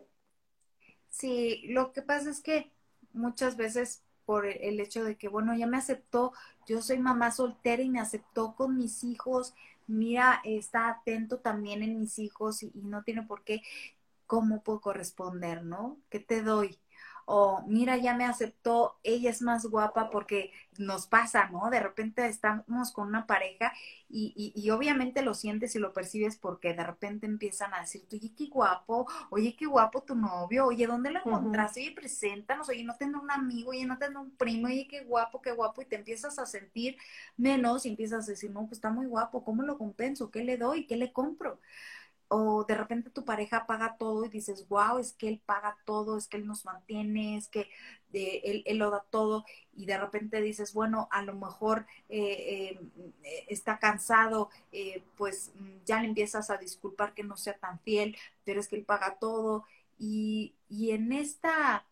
Sí, 1.11 1.65
lo 1.69 1.93
que 1.93 2.03
pasa 2.03 2.31
es 2.31 2.41
que 2.41 2.73
muchas 3.13 3.57
veces 3.57 4.03
por 4.25 4.47
el 4.47 4.79
hecho 4.81 5.05
de 5.05 5.17
que, 5.17 5.29
bueno, 5.29 5.55
ya 5.57 5.67
me 5.67 5.79
aceptó, 5.79 6.33
yo 6.67 6.83
soy 6.83 6.99
mamá 6.99 7.31
soltera 7.33 7.83
y 7.83 7.89
me 7.89 8.01
aceptó 8.01 8.55
con 8.55 8.77
mis 8.77 9.03
hijos, 9.05 9.55
mira, 9.87 10.41
está 10.45 10.89
atento 10.91 11.39
también 11.39 11.83
en 11.83 11.99
mis 11.99 12.19
hijos 12.19 12.63
y, 12.63 12.71
y 12.75 12.83
no 12.83 13.03
tiene 13.05 13.23
por 13.23 13.43
qué, 13.43 13.63
¿cómo 14.29 14.63
puedo 14.63 14.81
corresponder, 14.81 15.65
no? 15.65 15.99
¿Qué 16.11 16.21
te 16.21 16.43
doy? 16.43 16.79
o 17.31 17.63
mira, 17.67 17.99
ya 17.99 18.15
me 18.15 18.25
aceptó, 18.25 18.99
ella 19.03 19.29
es 19.29 19.43
más 19.43 19.67
guapa 19.67 20.09
porque 20.09 20.51
nos 20.79 21.07
pasa, 21.07 21.51
¿no? 21.51 21.69
De 21.69 21.79
repente 21.79 22.27
estamos 22.27 22.91
con 22.91 23.07
una 23.07 23.27
pareja 23.27 23.71
y, 24.09 24.55
y, 24.57 24.71
obviamente 24.71 25.21
lo 25.21 25.35
sientes 25.35 25.77
y 25.77 25.79
lo 25.79 25.93
percibes 25.93 26.39
porque 26.39 26.73
de 26.73 26.83
repente 26.85 27.27
empiezan 27.27 27.75
a 27.75 27.81
decir, 27.81 28.07
oye, 28.11 28.33
qué 28.35 28.47
guapo, 28.47 29.07
oye, 29.29 29.55
qué 29.59 29.67
guapo 29.67 30.03
tu 30.05 30.15
novio, 30.15 30.69
oye, 30.69 30.87
¿dónde 30.87 31.11
lo 31.11 31.19
encontraste? 31.19 31.81
Oye, 31.81 31.93
preséntanos, 31.95 32.71
oye, 32.71 32.83
no 32.83 32.97
tengo 32.97 33.21
un 33.21 33.31
amigo, 33.31 33.73
oye, 33.73 33.85
no 33.85 33.99
tengo 33.99 34.23
un 34.23 34.31
primo, 34.31 34.69
oye, 34.69 34.89
qué 34.89 35.05
guapo, 35.05 35.43
qué 35.43 35.53
guapo, 35.53 35.83
y 35.83 35.85
te 35.85 35.97
empiezas 35.97 36.39
a 36.39 36.47
sentir 36.47 36.97
menos 37.37 37.85
y 37.85 37.91
empiezas 37.91 38.27
a 38.27 38.31
decir, 38.31 38.51
no, 38.51 38.61
pues 38.61 38.79
está 38.79 38.89
muy 38.89 39.05
guapo, 39.05 39.45
¿cómo 39.45 39.63
lo 39.63 39.77
compenso? 39.77 40.31
¿Qué 40.31 40.45
le 40.45 40.57
doy? 40.57 40.87
¿Qué 40.87 40.97
le 40.97 41.13
compro? 41.13 41.61
O 42.29 42.65
de 42.65 42.75
repente 42.75 43.11
tu 43.11 43.25
pareja 43.25 43.67
paga 43.67 43.97
todo 43.99 44.25
y 44.25 44.29
dices, 44.29 44.69
wow, 44.69 44.99
es 44.99 45.13
que 45.15 45.29
él 45.29 45.41
paga 45.45 45.79
todo, 45.85 46.19
es 46.19 46.29
que 46.29 46.37
él 46.37 46.47
nos 46.47 46.65
mantiene, 46.65 47.39
es 47.39 47.49
que 47.49 47.69
eh, 48.13 48.63
él, 48.67 48.79
lo 48.79 48.91
da 48.91 49.05
todo 49.11 49.45
y 49.75 49.87
de 49.87 49.99
repente 49.99 50.41
dices, 50.43 50.75
bueno, 50.75 51.09
a 51.11 51.23
lo 51.23 51.35
mejor 51.35 51.87
eh, 52.09 52.79
eh, 53.25 53.45
está 53.49 53.79
cansado, 53.79 54.51
pues 55.17 55.53
mm, 55.55 55.85
ya 55.87 56.01
le 56.01 56.09
empiezas 56.09 56.51
a 56.51 56.59
disculpar 56.59 57.15
que 57.15 57.25
no 57.25 57.37
sea 57.37 57.55
tan 57.55 57.81
fiel, 57.81 58.17
pero 58.45 58.61
es 58.61 58.69
que 58.69 58.77
él 58.77 58.85
paga 58.85 59.19
todo 59.19 59.65
y, 59.99 60.55
y 60.69 60.91
en 60.91 61.13
esta, 61.13 61.87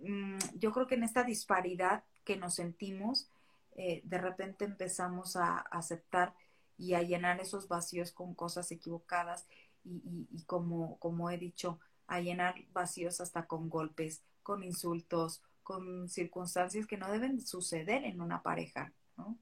mm, 0.00 0.38
yo 0.58 0.72
creo 0.72 0.88
que 0.88 0.96
en 0.96 1.04
esta 1.04 1.22
disparidad 1.22 2.02
que 2.24 2.36
nos 2.36 2.54
sentimos, 2.54 3.30
de 3.76 4.18
repente 4.18 4.64
empezamos 4.64 5.36
a 5.36 5.58
aceptar 5.58 6.34
y 6.78 6.94
a 6.94 7.02
llenar 7.02 7.40
esos 7.40 7.68
vacíos 7.68 8.10
con 8.10 8.34
cosas 8.34 8.72
equivocadas 8.72 9.46
y, 9.88 10.44
como, 10.44 10.98
como 10.98 11.30
he 11.30 11.38
dicho, 11.38 11.78
a 12.06 12.20
llenar 12.20 12.54
vacíos 12.72 13.20
hasta 13.20 13.46
con 13.46 13.68
golpes, 13.68 14.22
con 14.42 14.62
insultos, 14.62 15.42
con 15.62 16.08
circunstancias 16.08 16.86
que 16.86 16.96
no 16.96 17.10
deben 17.10 17.40
suceder 17.40 18.04
en 18.04 18.20
una 18.20 18.42
pareja, 18.42 18.92
¿no? 19.16 19.36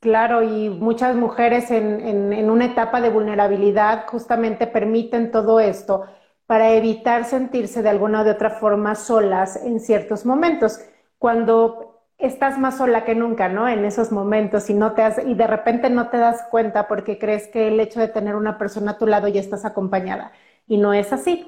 Claro, 0.00 0.42
y 0.42 0.68
muchas 0.68 1.16
mujeres 1.16 1.70
en, 1.70 2.00
en, 2.00 2.32
en, 2.32 2.50
una 2.50 2.66
etapa 2.66 3.00
de 3.00 3.08
vulnerabilidad 3.08 4.06
justamente 4.08 4.66
permiten 4.66 5.30
todo 5.30 5.58
esto 5.58 6.04
para 6.46 6.72
evitar 6.72 7.24
sentirse 7.24 7.82
de 7.82 7.88
alguna 7.88 8.20
o 8.20 8.24
de 8.24 8.32
otra 8.32 8.50
forma 8.50 8.94
solas 8.94 9.56
en 9.56 9.80
ciertos 9.80 10.26
momentos. 10.26 10.80
Cuando 11.18 11.95
estás 12.18 12.58
más 12.58 12.78
sola 12.78 13.04
que 13.04 13.14
nunca, 13.14 13.48
¿no? 13.48 13.68
En 13.68 13.84
esos 13.84 14.12
momentos 14.12 14.70
y 14.70 14.74
no 14.74 14.92
te 14.94 15.02
has, 15.02 15.18
y 15.24 15.34
de 15.34 15.46
repente 15.46 15.90
no 15.90 16.08
te 16.08 16.18
das 16.18 16.42
cuenta 16.50 16.88
porque 16.88 17.18
crees 17.18 17.48
que 17.48 17.68
el 17.68 17.80
hecho 17.80 18.00
de 18.00 18.08
tener 18.08 18.34
una 18.36 18.58
persona 18.58 18.92
a 18.92 18.98
tu 18.98 19.06
lado 19.06 19.28
ya 19.28 19.40
estás 19.40 19.64
acompañada 19.64 20.32
y 20.66 20.78
no 20.78 20.92
es 20.94 21.12
así. 21.12 21.46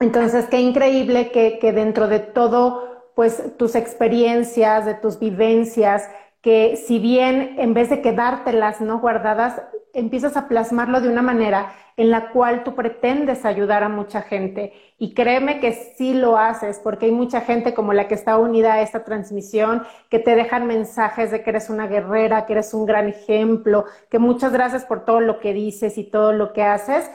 Entonces, 0.00 0.46
qué 0.46 0.60
increíble 0.60 1.30
que, 1.30 1.58
que 1.58 1.72
dentro 1.72 2.08
de 2.08 2.20
todo, 2.20 3.12
pues 3.14 3.56
tus 3.58 3.74
experiencias, 3.74 4.86
de 4.86 4.94
tus 4.94 5.18
vivencias, 5.18 6.08
que 6.40 6.76
si 6.76 6.98
bien 6.98 7.56
en 7.58 7.74
vez 7.74 7.90
de 7.90 8.00
quedártelas 8.00 8.80
no 8.80 9.00
guardadas, 9.00 9.60
empiezas 9.94 10.36
a 10.36 10.48
plasmarlo 10.48 11.00
de 11.00 11.08
una 11.08 11.22
manera 11.22 11.72
en 11.96 12.10
la 12.10 12.30
cual 12.30 12.64
tú 12.64 12.74
pretendes 12.74 13.44
ayudar 13.44 13.82
a 13.82 13.88
mucha 13.88 14.22
gente. 14.22 14.72
Y 14.98 15.12
créeme 15.12 15.60
que 15.60 15.72
sí 15.96 16.14
lo 16.14 16.38
haces, 16.38 16.80
porque 16.82 17.06
hay 17.06 17.12
mucha 17.12 17.42
gente 17.42 17.74
como 17.74 17.92
la 17.92 18.08
que 18.08 18.14
está 18.14 18.38
unida 18.38 18.74
a 18.74 18.82
esta 18.82 19.04
transmisión, 19.04 19.82
que 20.08 20.18
te 20.18 20.34
dejan 20.34 20.66
mensajes 20.66 21.30
de 21.30 21.42
que 21.42 21.50
eres 21.50 21.68
una 21.68 21.86
guerrera, 21.86 22.46
que 22.46 22.54
eres 22.54 22.72
un 22.72 22.86
gran 22.86 23.08
ejemplo, 23.08 23.84
que 24.10 24.18
muchas 24.18 24.52
gracias 24.52 24.84
por 24.84 25.04
todo 25.04 25.20
lo 25.20 25.40
que 25.40 25.52
dices 25.52 25.98
y 25.98 26.04
todo 26.04 26.32
lo 26.32 26.52
que 26.52 26.62
haces. 26.62 27.10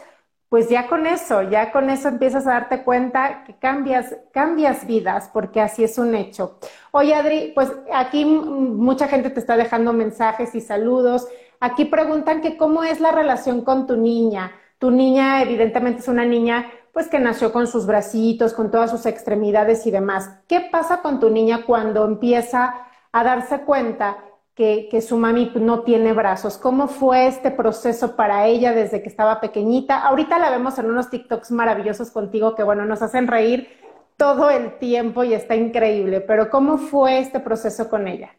Pues 0.50 0.70
ya 0.70 0.88
con 0.88 1.08
eso, 1.08 1.41
ya 1.50 1.72
con 1.72 1.89
eso 1.89 2.08
empiezas 2.08 2.46
a 2.48 2.51
darte 2.51 2.84
cuenta 2.84 3.44
que 3.46 3.58
cambias, 3.58 4.15
cambias 4.32 4.86
vidas, 4.86 5.29
porque 5.34 5.60
así 5.60 5.84
es 5.84 5.98
un 5.98 6.13
hecho. 6.15 6.60
Oye, 6.91 7.15
Adri, 7.15 7.51
pues 7.55 7.72
aquí 7.91 8.24
mucha 8.24 9.08
gente 9.08 9.32
te 9.32 9.39
está 9.39 9.58
dejando 9.58 9.91
mensajes 9.91 10.53
y 10.55 10.62
saludos. 10.62 11.27
Aquí 11.66 11.86
preguntan 11.86 12.42
que 12.42 12.58
cómo 12.58 12.84
es 12.84 13.00
la 13.00 13.12
relación 13.12 13.62
con 13.62 13.88
tu 13.88 13.98
niña. 13.98 14.52
Tu 14.78 14.92
niña 14.92 15.42
evidentemente 15.42 16.02
es 16.02 16.08
una 16.08 16.24
niña 16.24 16.72
pues 16.94 17.08
que 17.08 17.18
nació 17.18 17.52
con 17.52 17.66
sus 17.66 17.88
bracitos, 17.88 18.54
con 18.54 18.70
todas 18.70 18.92
sus 18.92 19.08
extremidades 19.08 19.88
y 19.88 19.90
demás. 19.90 20.30
¿Qué 20.48 20.62
pasa 20.72 21.02
con 21.02 21.20
tu 21.20 21.32
niña 21.32 21.66
cuando 21.66 22.06
empieza 22.06 22.86
a 23.12 23.24
darse 23.24 23.62
cuenta 23.62 24.18
que, 24.54 24.88
que, 24.92 25.02
su 25.02 25.18
mami 25.18 25.54
no 25.56 25.80
tiene 25.80 26.14
brazos? 26.14 26.60
¿Cómo 26.60 26.88
fue 26.88 27.26
este 27.26 27.50
proceso 27.50 28.16
para 28.16 28.46
ella 28.46 28.72
desde 28.72 29.02
que 29.02 29.10
estaba 29.10 29.42
pequeñita? 29.42 30.04
Ahorita 30.04 30.38
la 30.38 30.52
vemos 30.52 30.78
en 30.78 30.86
unos 30.86 31.10
TikToks 31.10 31.50
maravillosos 31.50 32.12
contigo 32.12 32.54
que, 32.54 32.62
bueno, 32.62 32.86
nos 32.86 33.02
hacen 33.02 33.26
reír 33.26 33.70
todo 34.18 34.52
el 34.52 34.78
tiempo 34.78 35.24
y 35.24 35.34
está 35.34 35.56
increíble, 35.56 36.22
pero 36.22 36.52
¿cómo 36.52 36.78
fue 36.78 37.18
este 37.18 37.40
proceso 37.40 37.90
con 37.90 38.08
ella? 38.08 38.30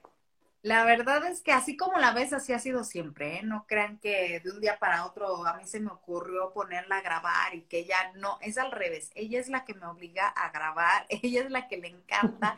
La 0.62 0.84
verdad 0.84 1.24
es 1.26 1.42
que 1.42 1.52
así 1.52 1.76
como 1.76 1.98
la 1.98 2.12
ves, 2.12 2.32
así 2.32 2.52
ha 2.52 2.58
sido 2.58 2.82
siempre, 2.82 3.38
¿eh? 3.38 3.42
No 3.44 3.66
crean 3.68 3.98
que 3.98 4.40
de 4.40 4.50
un 4.50 4.60
día 4.60 4.78
para 4.80 5.06
otro 5.06 5.46
a 5.46 5.54
mí 5.56 5.64
se 5.66 5.78
me 5.80 5.92
ocurrió 5.92 6.52
ponerla 6.52 6.96
a 6.98 7.02
grabar 7.02 7.54
y 7.54 7.62
que 7.62 7.78
ella 7.80 7.96
no, 8.16 8.38
es 8.42 8.58
al 8.58 8.72
revés, 8.72 9.12
ella 9.14 9.38
es 9.38 9.48
la 9.48 9.64
que 9.64 9.74
me 9.74 9.86
obliga 9.86 10.26
a 10.28 10.50
grabar, 10.50 11.06
ella 11.08 11.42
es 11.44 11.50
la 11.50 11.68
que 11.68 11.76
le 11.78 11.88
encanta. 11.88 12.56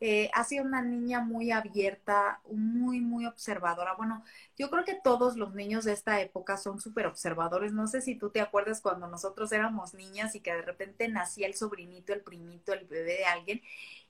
Eh, 0.00 0.30
ha 0.34 0.44
sido 0.44 0.64
una 0.64 0.82
niña 0.82 1.20
muy 1.20 1.50
abierta, 1.50 2.40
muy, 2.50 3.00
muy 3.00 3.26
observadora. 3.26 3.94
Bueno, 3.96 4.24
yo 4.56 4.70
creo 4.70 4.84
que 4.84 4.98
todos 5.02 5.36
los 5.36 5.54
niños 5.54 5.84
de 5.84 5.92
esta 5.92 6.20
época 6.20 6.56
son 6.56 6.80
súper 6.80 7.06
observadores. 7.06 7.72
No 7.72 7.86
sé 7.86 8.00
si 8.00 8.14
tú 8.14 8.30
te 8.30 8.40
acuerdas 8.40 8.80
cuando 8.80 9.06
nosotros 9.08 9.52
éramos 9.52 9.94
niñas 9.94 10.34
y 10.34 10.40
que 10.40 10.54
de 10.54 10.62
repente 10.62 11.08
nacía 11.08 11.46
el 11.46 11.54
sobrinito, 11.54 12.12
el 12.12 12.22
primito, 12.22 12.72
el 12.72 12.86
bebé 12.86 13.14
de 13.14 13.24
alguien 13.24 13.60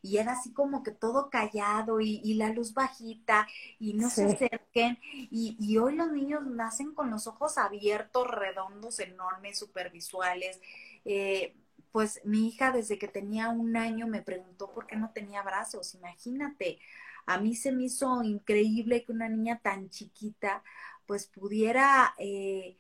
y 0.03 0.19
era 0.19 0.33
así 0.33 0.53
como 0.53 0.83
que 0.83 0.93
todo 0.93 1.31
callado 1.31 2.01
y, 2.01 2.35
la 2.35 2.51
luz 2.51 2.73
bajita 2.75 3.47
y 3.79 3.95
no 3.95 4.09
se 4.09 4.25
acerquen. 4.25 4.99
Y, 5.31 5.57
y, 5.59 5.79
hoy 5.79 5.95
los 5.95 6.11
niños 6.11 6.47
nacen 6.47 6.95
con 6.95 7.11
los 7.11 7.27
ojos 7.27 7.59
abiertos, 7.59 8.27
redondos, 8.29 8.99
enormes, 9.01 9.59
supervisuales. 9.59 10.61
Eh, 11.05 11.55
pues 11.93 12.21
mi 12.25 12.49
hija 12.49 12.73
desde 12.73 12.99
que 12.99 13.09
tenía 13.09 13.49
un 13.51 13.77
año 13.77 14.07
me 14.07 14.23
preguntó 14.23 14.73
por 14.73 14.87
qué 14.87 14.97
no 14.97 15.11
tenía 15.11 15.43
brazos, 15.43 15.95
imagínate. 15.95 16.79
A 17.27 17.39
mí 17.39 17.55
se 17.57 17.73
me 17.73 17.85
hizo 17.85 18.23
increíble 18.23 19.05
que 19.05 19.13
una 19.13 19.29
niña 19.29 19.61
tan 19.63 19.91
chiquita 19.91 20.63
pues 21.07 21.27
pudiera 21.27 22.15
eh, 22.19 22.77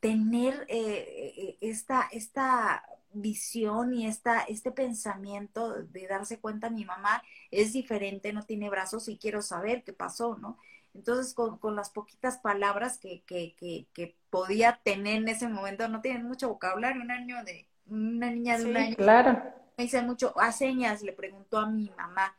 tener 0.00 0.66
eh, 0.68 1.56
esta, 1.60 2.08
esta 2.12 2.84
visión 3.12 3.94
y 3.94 4.06
esta, 4.06 4.40
este 4.42 4.70
pensamiento 4.72 5.82
de 5.82 6.06
darse 6.06 6.40
cuenta, 6.40 6.70
mi 6.70 6.84
mamá 6.84 7.22
es 7.50 7.72
diferente, 7.72 8.32
no 8.32 8.44
tiene 8.44 8.70
brazos 8.70 9.08
y 9.08 9.18
quiero 9.18 9.42
saber 9.42 9.84
qué 9.84 9.92
pasó, 9.92 10.36
¿no? 10.38 10.58
Entonces, 10.94 11.34
con, 11.34 11.58
con 11.58 11.76
las 11.76 11.90
poquitas 11.90 12.38
palabras 12.38 12.98
que, 12.98 13.22
que, 13.24 13.54
que, 13.56 13.86
que, 13.92 14.16
podía 14.30 14.80
tener 14.84 15.16
en 15.16 15.28
ese 15.28 15.48
momento, 15.48 15.88
no 15.88 16.00
tienen 16.02 16.26
mucho 16.26 16.48
vocabulario, 16.48 17.00
un 17.02 17.10
año 17.10 17.42
de, 17.44 17.67
una 17.90 18.30
niña 18.30 18.58
de 18.58 18.64
un 18.66 18.76
año. 18.76 18.96
Claro. 18.96 19.42
Me 19.76 19.84
dice 19.84 20.02
mucho, 20.02 20.32
a 20.38 20.52
señas, 20.52 21.02
le 21.02 21.12
preguntó 21.12 21.58
a 21.58 21.66
mi 21.66 21.90
mamá, 21.96 22.34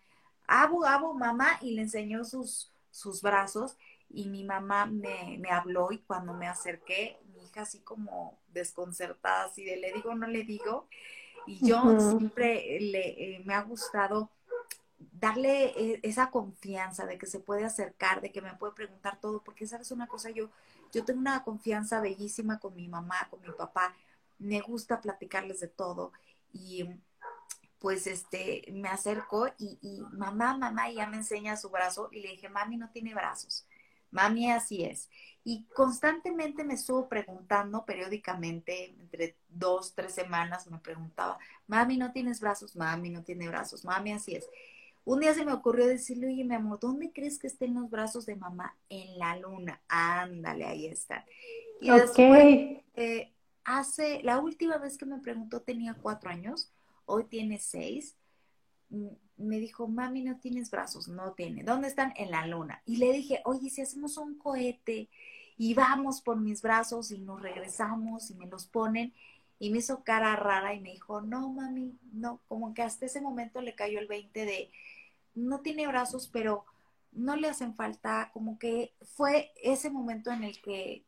abo, 0.47 0.85
abo, 0.85 1.13
mamá, 1.13 1.57
y 1.61 1.71
le 1.71 1.83
enseñó 1.83 2.23
sus, 2.25 2.71
sus 2.91 3.21
brazos, 3.21 3.77
y 4.09 4.27
mi 4.27 4.43
mamá 4.43 4.85
me, 4.85 5.37
me 5.39 5.51
habló, 5.51 5.91
y 5.91 5.99
cuando 5.99 6.33
me 6.33 6.47
acerqué, 6.47 7.17
hija 7.45 7.61
así 7.61 7.79
como 7.79 8.37
desconcertada, 8.53 9.45
así 9.45 9.63
de 9.63 9.77
le 9.77 9.93
digo, 9.93 10.15
no 10.15 10.27
le 10.27 10.43
digo. 10.43 10.87
Y 11.45 11.65
yo 11.65 11.99
siempre 11.99 12.79
le, 12.79 13.35
eh, 13.37 13.41
me 13.45 13.53
ha 13.53 13.61
gustado 13.61 14.29
darle 14.97 15.65
eh, 15.77 15.99
esa 16.03 16.29
confianza 16.29 17.05
de 17.05 17.17
que 17.17 17.25
se 17.25 17.39
puede 17.39 17.63
acercar, 17.65 18.21
de 18.21 18.31
que 18.31 18.41
me 18.41 18.53
puede 18.55 18.73
preguntar 18.73 19.19
todo, 19.19 19.41
porque 19.41 19.65
sabes 19.65 19.91
una 19.91 20.07
cosa, 20.07 20.29
yo, 20.29 20.49
yo 20.91 21.05
tengo 21.05 21.19
una 21.19 21.43
confianza 21.43 22.01
bellísima 22.01 22.59
con 22.59 22.75
mi 22.75 22.87
mamá, 22.87 23.27
con 23.29 23.41
mi 23.41 23.49
papá, 23.51 23.95
me 24.39 24.61
gusta 24.61 25.01
platicarles 25.01 25.59
de 25.59 25.67
todo 25.67 26.11
y 26.51 26.89
pues 27.79 28.07
este 28.07 28.65
me 28.73 28.89
acerco 28.89 29.47
y, 29.57 29.79
y 29.81 30.01
mamá, 30.11 30.57
mamá, 30.57 30.91
ya 30.91 31.07
me 31.07 31.17
enseña 31.17 31.55
su 31.55 31.69
brazo 31.69 32.09
y 32.11 32.21
le 32.21 32.29
dije, 32.29 32.49
mami 32.49 32.77
no 32.77 32.89
tiene 32.91 33.13
brazos, 33.13 33.65
mami 34.11 34.51
así 34.51 34.83
es. 34.83 35.09
Y 35.43 35.63
constantemente 35.73 36.63
me 36.63 36.73
estuvo 36.73 37.07
preguntando 37.07 37.85
periódicamente, 37.85 38.95
entre 38.99 39.37
dos, 39.47 39.93
tres 39.95 40.13
semanas, 40.13 40.67
me 40.67 40.79
preguntaba, 40.79 41.39
mami, 41.65 41.97
¿no 41.97 42.11
tienes 42.11 42.41
brazos? 42.41 42.75
Mami, 42.75 43.09
no 43.09 43.23
tiene 43.23 43.47
brazos. 43.47 43.85
Mami, 43.85 44.11
así 44.11 44.35
es. 44.35 44.47
Un 45.05 45.21
día 45.21 45.33
se 45.33 45.45
me 45.45 45.53
ocurrió 45.53 45.87
decirle, 45.87 46.27
oye, 46.27 46.43
mi 46.43 46.55
amor, 46.55 46.79
¿dónde 46.79 47.11
crees 47.11 47.39
que 47.39 47.47
estén 47.47 47.73
los 47.73 47.89
brazos 47.89 48.25
de 48.25 48.35
mamá? 48.35 48.75
En 48.89 49.17
la 49.17 49.37
luna. 49.37 49.81
Ándale, 49.87 50.65
ahí 50.65 50.85
están. 50.85 51.23
Y 51.79 51.89
después, 51.89 52.83
eh, 52.95 53.33
hace, 53.77 54.21
la 54.23 54.39
última 54.39 54.77
vez 54.77 54.97
que 54.97 55.05
me 55.05 55.19
preguntó 55.19 55.61
tenía 55.61 55.93
cuatro 55.93 56.29
años, 56.29 56.71
hoy 57.05 57.25
tiene 57.25 57.59
seis 57.59 58.15
me 59.37 59.59
dijo, 59.59 59.87
mami, 59.87 60.21
no 60.21 60.39
tienes 60.39 60.69
brazos, 60.71 61.07
no 61.07 61.33
tiene. 61.33 61.63
¿Dónde 61.63 61.87
están? 61.87 62.13
En 62.17 62.31
la 62.31 62.45
luna. 62.45 62.81
Y 62.85 62.97
le 62.97 63.11
dije, 63.11 63.41
oye, 63.45 63.69
si 63.69 63.81
hacemos 63.81 64.17
un 64.17 64.37
cohete 64.37 65.09
y 65.57 65.73
vamos 65.73 66.21
por 66.21 66.37
mis 66.39 66.61
brazos 66.61 67.11
y 67.11 67.19
nos 67.19 67.41
regresamos 67.41 68.29
y 68.31 68.35
me 68.35 68.47
los 68.47 68.65
ponen. 68.67 69.13
y 69.61 69.71
me 69.71 69.79
hizo 69.79 70.03
cara 70.05 70.35
rara 70.37 70.73
y 70.73 70.79
me 70.79 70.91
dijo, 70.91 71.21
no, 71.21 71.49
mami, 71.49 71.97
no, 72.13 72.39
como 72.47 72.73
que 72.73 72.81
hasta 72.81 73.05
ese 73.05 73.21
momento 73.21 73.61
le 73.61 73.75
cayó 73.75 73.99
el 73.99 74.07
20 74.07 74.45
de, 74.45 74.71
no 75.35 75.59
tiene 75.61 75.85
brazos, 75.87 76.29
pero 76.31 76.65
no 77.11 77.35
le 77.35 77.49
hacen 77.49 77.75
falta, 77.75 78.31
como 78.33 78.57
que 78.57 78.93
fue 79.15 79.51
ese 79.61 79.89
momento 79.89 80.31
en 80.31 80.43
el 80.45 80.61
que 80.61 81.03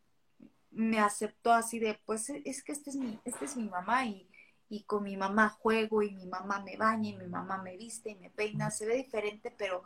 me 0.71 0.99
aceptó 0.99 1.51
así 1.53 1.79
de, 1.79 1.99
pues 2.05 2.29
es 2.29 2.63
que 2.63 2.71
este 2.71 2.89
es 2.89 2.95
mi, 2.95 3.19
este 3.25 3.45
es 3.45 3.55
mi 3.55 3.69
mamá 3.69 4.05
y, 4.05 4.27
y 4.69 4.83
con 4.83 5.03
mi 5.03 5.17
mamá 5.17 5.49
juego 5.49 6.01
y 6.01 6.11
mi 6.11 6.25
mamá 6.25 6.61
me 6.61 6.77
baña 6.77 7.09
y 7.09 7.17
mi 7.17 7.27
mamá 7.27 7.61
me 7.61 7.77
viste 7.77 8.11
y 8.11 8.15
me 8.15 8.29
peina, 8.29 8.71
se 8.71 8.85
ve 8.85 8.95
diferente, 8.95 9.53
pero 9.57 9.83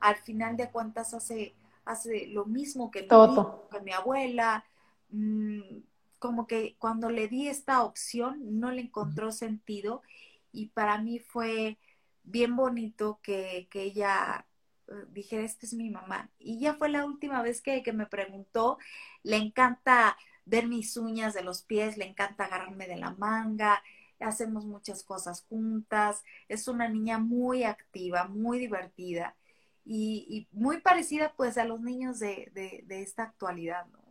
al 0.00 0.16
final 0.16 0.56
de 0.56 0.70
cuentas 0.70 1.12
hace, 1.12 1.54
hace 1.84 2.28
lo 2.28 2.44
mismo 2.44 2.90
que, 2.90 3.02
Todo. 3.02 3.68
que 3.70 3.80
mi 3.80 3.92
abuela, 3.92 4.64
mm, 5.10 5.60
como 6.18 6.46
que 6.46 6.76
cuando 6.78 7.10
le 7.10 7.28
di 7.28 7.48
esta 7.48 7.82
opción 7.82 8.60
no 8.60 8.70
le 8.70 8.82
encontró 8.82 9.32
sentido 9.32 10.02
y 10.52 10.66
para 10.66 10.98
mí 10.98 11.18
fue 11.18 11.78
bien 12.24 12.56
bonito 12.56 13.20
que, 13.22 13.68
ella 13.72 14.46
eh, 14.88 15.04
dijera, 15.10 15.44
esta 15.44 15.66
es 15.66 15.74
mi 15.74 15.90
mamá. 15.90 16.30
Y 16.38 16.60
ya 16.60 16.74
fue 16.74 16.88
la 16.88 17.04
última 17.04 17.42
vez 17.42 17.60
que, 17.62 17.82
que 17.82 17.92
me 17.92 18.06
preguntó, 18.06 18.78
le 19.22 19.36
encanta 19.36 20.16
ver 20.46 20.66
mis 20.66 20.96
uñas 20.96 21.34
de 21.34 21.42
los 21.42 21.62
pies, 21.62 21.96
le 21.98 22.06
encanta 22.06 22.44
agarrarme 22.44 22.86
de 22.88 22.96
la 22.96 23.10
manga, 23.12 23.82
hacemos 24.20 24.64
muchas 24.64 25.02
cosas 25.02 25.44
juntas, 25.48 26.24
es 26.48 26.68
una 26.68 26.88
niña 26.88 27.18
muy 27.18 27.64
activa, 27.64 28.28
muy 28.28 28.58
divertida 28.58 29.36
y, 29.84 30.48
muy 30.52 30.80
parecida 30.80 31.34
pues 31.36 31.58
a 31.58 31.64
los 31.64 31.80
niños 31.80 32.18
de, 32.18 32.50
de, 32.54 32.84
de 32.86 33.02
esta 33.02 33.24
actualidad, 33.24 33.86
¿no? 33.86 34.07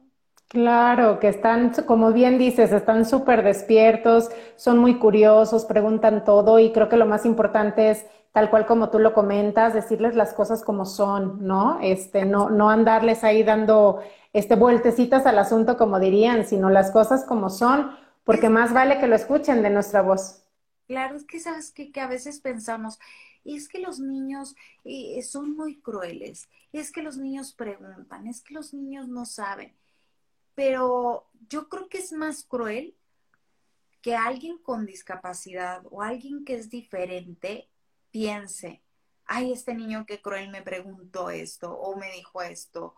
Claro, 0.49 1.19
que 1.19 1.27
están, 1.27 1.73
como 1.85 2.13
bien 2.13 2.37
dices, 2.37 2.71
están 2.71 3.05
súper 3.05 3.43
despiertos, 3.43 4.29
son 4.55 4.77
muy 4.77 4.97
curiosos, 4.97 5.65
preguntan 5.65 6.23
todo 6.23 6.57
y 6.59 6.71
creo 6.71 6.87
que 6.87 6.95
lo 6.95 7.05
más 7.05 7.25
importante 7.25 7.89
es, 7.91 8.05
tal 8.31 8.49
cual 8.49 8.65
como 8.65 8.89
tú 8.89 8.99
lo 8.99 9.13
comentas, 9.13 9.73
decirles 9.73 10.15
las 10.15 10.33
cosas 10.33 10.63
como 10.63 10.85
son, 10.85 11.45
¿no? 11.45 11.79
Este, 11.81 12.23
no, 12.25 12.49
no 12.49 12.69
andarles 12.69 13.25
ahí 13.25 13.43
dando 13.43 13.99
este, 14.31 14.55
vueltecitas 14.55 15.25
al 15.25 15.37
asunto 15.37 15.75
como 15.77 15.99
dirían, 15.99 16.45
sino 16.45 16.69
las 16.69 16.91
cosas 16.91 17.25
como 17.25 17.49
son, 17.49 17.91
porque 18.23 18.47
más 18.49 18.73
vale 18.73 18.99
que 18.99 19.07
lo 19.07 19.15
escuchen 19.17 19.61
de 19.63 19.69
nuestra 19.69 20.01
voz. 20.01 20.43
Claro, 20.87 21.17
es 21.17 21.25
que 21.25 21.39
sabes 21.39 21.71
que, 21.71 21.91
que 21.91 21.99
a 21.99 22.07
veces 22.07 22.39
pensamos, 22.39 22.97
es 23.43 23.67
que 23.67 23.79
los 23.79 23.99
niños 23.99 24.55
eh, 24.85 25.21
son 25.21 25.55
muy 25.55 25.81
crueles, 25.81 26.49
es 26.71 26.91
que 26.91 27.01
los 27.03 27.17
niños 27.17 27.53
preguntan, 27.53 28.27
es 28.27 28.41
que 28.41 28.53
los 28.53 28.73
niños 28.73 29.07
no 29.09 29.25
saben 29.25 29.75
pero 30.57 31.29
yo 31.49 31.69
creo 31.69 31.87
que 31.87 31.99
es 31.99 32.11
más 32.11 32.43
cruel 32.43 32.95
que 34.01 34.15
alguien 34.15 34.57
con 34.57 34.87
discapacidad 34.87 35.83
o 35.91 36.01
alguien 36.01 36.45
que 36.45 36.55
es 36.55 36.71
diferente 36.71 37.69
piense, 38.09 38.81
ay, 39.27 39.51
este 39.51 39.75
niño 39.75 40.07
qué 40.07 40.19
cruel 40.19 40.49
me 40.49 40.63
preguntó 40.63 41.29
esto 41.29 41.77
o 41.77 41.95
me 41.95 42.11
dijo 42.11 42.41
esto. 42.41 42.95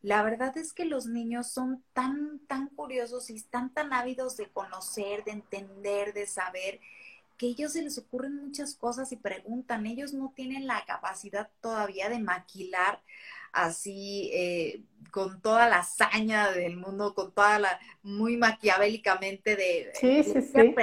La 0.00 0.22
verdad 0.22 0.56
es 0.56 0.72
que 0.72 0.86
los 0.86 1.04
niños 1.04 1.50
son 1.50 1.84
tan, 1.92 2.38
tan 2.46 2.68
curiosos 2.68 3.28
y 3.28 3.36
están 3.36 3.74
tan 3.74 3.92
ávidos 3.92 4.38
de 4.38 4.48
conocer, 4.48 5.24
de 5.24 5.32
entender, 5.32 6.14
de 6.14 6.26
saber, 6.26 6.80
que 7.36 7.48
ellos 7.48 7.74
se 7.74 7.82
les 7.82 7.98
ocurren 7.98 8.46
muchas 8.46 8.76
cosas 8.76 9.12
y 9.12 9.16
preguntan. 9.16 9.84
Ellos 9.84 10.14
no 10.14 10.32
tienen 10.34 10.66
la 10.66 10.82
capacidad 10.86 11.50
todavía 11.60 12.08
de 12.08 12.18
maquilar 12.18 13.02
así 13.54 14.30
eh, 14.34 14.82
con 15.10 15.40
toda 15.40 15.68
la 15.68 15.78
hazaña 15.78 16.50
del 16.50 16.76
mundo, 16.76 17.14
con 17.14 17.32
toda 17.32 17.58
la, 17.58 17.80
muy 18.02 18.36
maquiavélicamente 18.36 19.56
de, 19.56 19.92
sí, 19.94 20.24
sí, 20.24 20.42
sí. 20.42 20.74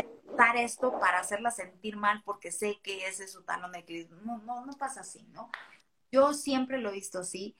esto 0.55 0.99
para 0.99 1.19
hacerla 1.19 1.51
sentir 1.51 1.97
mal 1.97 2.21
porque 2.25 2.51
sé 2.51 2.79
que 2.81 3.05
ese 3.07 3.25
es 3.25 3.31
su 3.31 3.43
talón 3.43 3.73
de 3.73 3.83
crisis. 3.83 4.09
No, 4.23 4.39
no, 4.39 4.65
no 4.65 4.73
pasa 4.73 5.01
así, 5.01 5.27
¿no? 5.33 5.51
Yo 6.11 6.33
siempre 6.33 6.77
lo 6.77 6.89
he 6.89 6.93
visto 6.93 7.19
así. 7.19 7.55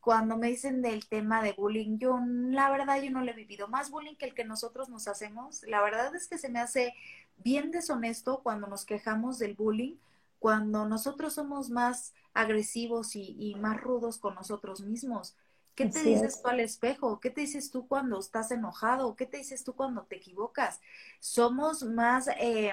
Cuando 0.00 0.36
me 0.36 0.48
dicen 0.48 0.82
del 0.82 1.08
tema 1.08 1.42
de 1.42 1.52
bullying, 1.52 1.98
yo 1.98 2.18
la 2.50 2.70
verdad 2.70 3.00
yo 3.00 3.10
no 3.10 3.22
le 3.22 3.32
he 3.32 3.34
vivido 3.34 3.68
más 3.68 3.90
bullying 3.90 4.16
que 4.16 4.26
el 4.26 4.34
que 4.34 4.44
nosotros 4.44 4.88
nos 4.88 5.08
hacemos. 5.08 5.62
La 5.62 5.82
verdad 5.82 6.14
es 6.14 6.28
que 6.28 6.38
se 6.38 6.48
me 6.48 6.58
hace 6.58 6.94
bien 7.36 7.70
deshonesto 7.70 8.42
cuando 8.42 8.66
nos 8.66 8.84
quejamos 8.84 9.38
del 9.38 9.54
bullying, 9.54 9.96
cuando 10.38 10.86
nosotros 10.86 11.34
somos 11.34 11.70
más 11.70 12.14
agresivos 12.34 13.14
y, 13.16 13.54
más 13.56 13.80
rudos 13.80 14.18
con 14.18 14.34
nosotros 14.34 14.80
mismos. 14.80 15.36
¿Qué 15.74 15.86
te 15.86 16.02
dices 16.02 16.42
tú 16.42 16.48
al 16.48 16.60
espejo? 16.60 17.18
¿Qué 17.20 17.30
te 17.30 17.42
dices 17.42 17.70
tú 17.70 17.86
cuando 17.88 18.18
estás 18.18 18.50
enojado? 18.50 19.16
¿Qué 19.16 19.26
te 19.26 19.38
dices 19.38 19.64
tú 19.64 19.74
cuando 19.74 20.02
te 20.02 20.16
equivocas? 20.16 20.80
Somos 21.18 21.82
más, 21.82 22.28
eh, 22.38 22.72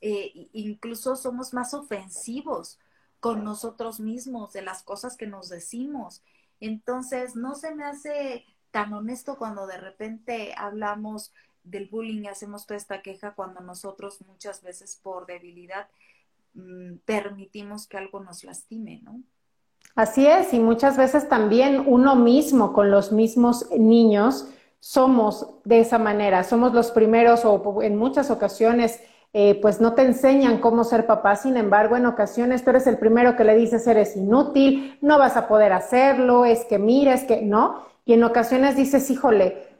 eh, 0.00 0.48
incluso 0.52 1.16
somos 1.16 1.54
más 1.54 1.72
ofensivos 1.72 2.78
con 3.20 3.44
nosotros 3.44 4.00
mismos 4.00 4.52
de 4.52 4.60
las 4.60 4.82
cosas 4.82 5.16
que 5.16 5.26
nos 5.26 5.48
decimos. 5.48 6.22
Entonces, 6.60 7.34
no 7.34 7.54
se 7.54 7.74
me 7.74 7.84
hace 7.84 8.44
tan 8.70 8.92
honesto 8.92 9.38
cuando 9.38 9.66
de 9.66 9.78
repente 9.78 10.54
hablamos 10.56 11.32
del 11.62 11.88
bullying 11.88 12.24
y 12.24 12.28
hacemos 12.28 12.66
toda 12.66 12.76
esta 12.76 13.00
queja 13.00 13.34
cuando 13.34 13.60
nosotros 13.60 14.20
muchas 14.26 14.62
veces 14.62 15.00
por 15.02 15.26
debilidad 15.26 15.88
permitimos 17.04 17.86
que 17.86 17.96
algo 17.96 18.20
nos 18.20 18.44
lastime, 18.44 19.00
¿no? 19.02 19.20
Así 19.94 20.26
es, 20.26 20.52
y 20.52 20.58
muchas 20.58 20.96
veces 20.96 21.28
también 21.28 21.84
uno 21.86 22.16
mismo 22.16 22.72
con 22.72 22.90
los 22.90 23.12
mismos 23.12 23.70
niños 23.70 24.48
somos 24.80 25.46
de 25.64 25.80
esa 25.80 25.98
manera, 25.98 26.42
somos 26.42 26.74
los 26.74 26.90
primeros 26.90 27.44
o 27.44 27.80
en 27.82 27.96
muchas 27.96 28.30
ocasiones 28.30 29.00
eh, 29.32 29.58
pues 29.60 29.80
no 29.80 29.94
te 29.94 30.02
enseñan 30.02 30.58
cómo 30.58 30.84
ser 30.84 31.06
papá, 31.06 31.36
sin 31.36 31.56
embargo 31.56 31.96
en 31.96 32.06
ocasiones 32.06 32.62
tú 32.62 32.70
eres 32.70 32.86
el 32.86 32.98
primero 32.98 33.34
que 33.34 33.44
le 33.44 33.56
dices 33.56 33.86
eres 33.86 34.16
inútil, 34.16 34.96
no 35.00 35.18
vas 35.18 35.36
a 35.36 35.48
poder 35.48 35.72
hacerlo, 35.72 36.44
es 36.44 36.64
que 36.66 36.78
mires 36.78 37.24
que 37.24 37.42
no, 37.42 37.84
y 38.04 38.12
en 38.12 38.22
ocasiones 38.22 38.76
dices, 38.76 39.10
híjole, 39.10 39.73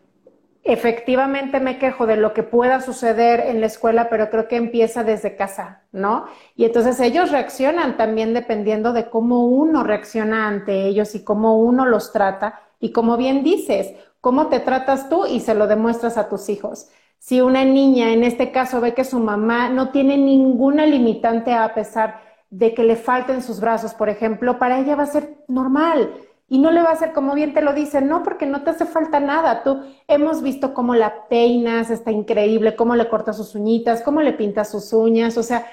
efectivamente 0.64 1.61
me 1.61 1.79
quejo 1.79 2.07
de 2.07 2.16
lo 2.16 2.33
que 2.33 2.42
pueda 2.42 2.81
suceder 2.81 3.40
en 3.40 3.61
la 3.61 3.66
escuela, 3.66 4.09
pero 4.09 4.31
creo 4.31 4.48
que 4.48 4.57
empieza 4.57 5.05
desde 5.05 5.37
casa, 5.37 5.83
¿no? 5.92 6.24
Y 6.57 6.64
entonces 6.64 6.98
ellos 7.00 7.31
reaccionan 7.31 7.98
también 7.98 8.33
dependiendo 8.33 8.94
de 8.94 9.11
cómo 9.11 9.44
uno 9.44 9.85
reacciona 9.85 10.48
ante 10.48 10.87
ellos 10.87 11.14
y 11.14 11.22
cómo 11.22 11.59
uno 11.59 11.85
los 11.85 12.12
trata. 12.12 12.61
Y 12.81 12.92
como 12.92 13.18
bien 13.18 13.44
dices, 13.44 13.94
cómo 14.22 14.48
te 14.48 14.59
tratas 14.59 15.11
tú 15.11 15.27
y 15.27 15.40
se 15.40 15.55
lo 15.55 15.66
demuestras 15.66 16.16
a 16.16 16.31
tus 16.31 16.48
hijos. 16.48 16.88
Si 17.18 17.42
una 17.42 17.64
niña 17.64 18.12
en 18.12 18.24
este 18.24 18.50
caso 18.50 18.81
ve 18.81 18.94
que 18.94 19.05
su 19.05 19.18
mamá 19.18 19.68
no 19.68 19.90
tiene 19.90 20.16
ninguna 20.16 20.87
limitante 20.87 21.53
a 21.53 21.74
pesar 21.74 22.22
de 22.48 22.72
que 22.72 22.85
le 22.85 22.96
falten 22.96 23.42
sus 23.42 23.61
brazos, 23.61 23.92
por 23.92 24.09
ejemplo, 24.09 24.59
para 24.59 24.79
ella 24.81 24.96
va 24.96 25.03
a 25.03 25.07
ser 25.07 25.37
normal 25.46 26.11
y 26.48 26.59
no 26.59 26.70
le 26.70 26.83
va 26.83 26.90
a 26.90 26.92
hacer 26.92 27.12
como 27.12 27.35
bien 27.35 27.54
te 27.54 27.62
lo 27.62 27.72
dicen, 27.72 28.09
no, 28.09 28.22
porque 28.22 28.46
no 28.46 28.62
te 28.62 28.70
hace 28.70 28.85
falta 28.85 29.18
nada. 29.20 29.62
Tú 29.62 29.83
hemos 30.09 30.42
visto 30.42 30.74
cómo 30.74 30.94
la 30.94 31.26
peinas, 31.28 31.90
está 31.90 32.11
increíble, 32.11 32.76
cómo 32.76 32.96
le 32.96 33.09
cortas 33.09 33.37
sus 33.37 33.54
uñitas, 33.54 34.02
cómo 34.02 34.20
le 34.20 34.33
pintas 34.35 34.70
sus 34.70 34.92
uñas. 34.92 35.38
O 35.38 35.42
sea, 35.42 35.66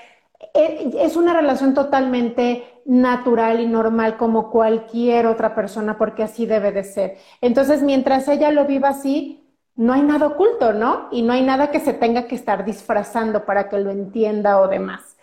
e, 0.53 0.91
es 0.99 1.15
una 1.17 1.33
relación 1.33 1.73
totalmente 1.73 2.63
natural 2.85 3.59
y 3.59 3.67
normal 3.67 4.17
como 4.17 4.49
cualquier 4.49 5.27
otra 5.27 5.55
persona, 5.55 5.97
porque 5.97 6.23
así 6.23 6.45
debe 6.45 6.71
de 6.71 6.83
ser. 6.83 7.17
Entonces, 7.41 7.83
mientras 7.83 8.27
ella 8.27 8.51
lo 8.51 8.65
viva 8.65 8.89
así, 8.89 9.43
no 9.75 9.93
hay 9.93 10.01
nada 10.03 10.27
oculto, 10.27 10.73
¿no? 10.73 11.09
Y 11.11 11.21
no 11.21 11.33
hay 11.33 11.43
nada 11.43 11.71
que 11.71 11.79
se 11.79 11.93
tenga 11.93 12.27
que 12.27 12.35
estar 12.35 12.65
disfrazando 12.65 13.45
para 13.45 13.69
que 13.69 13.77
lo 13.79 13.91
entienda 13.91 14.59
o 14.61 14.67
demás. 14.67 15.17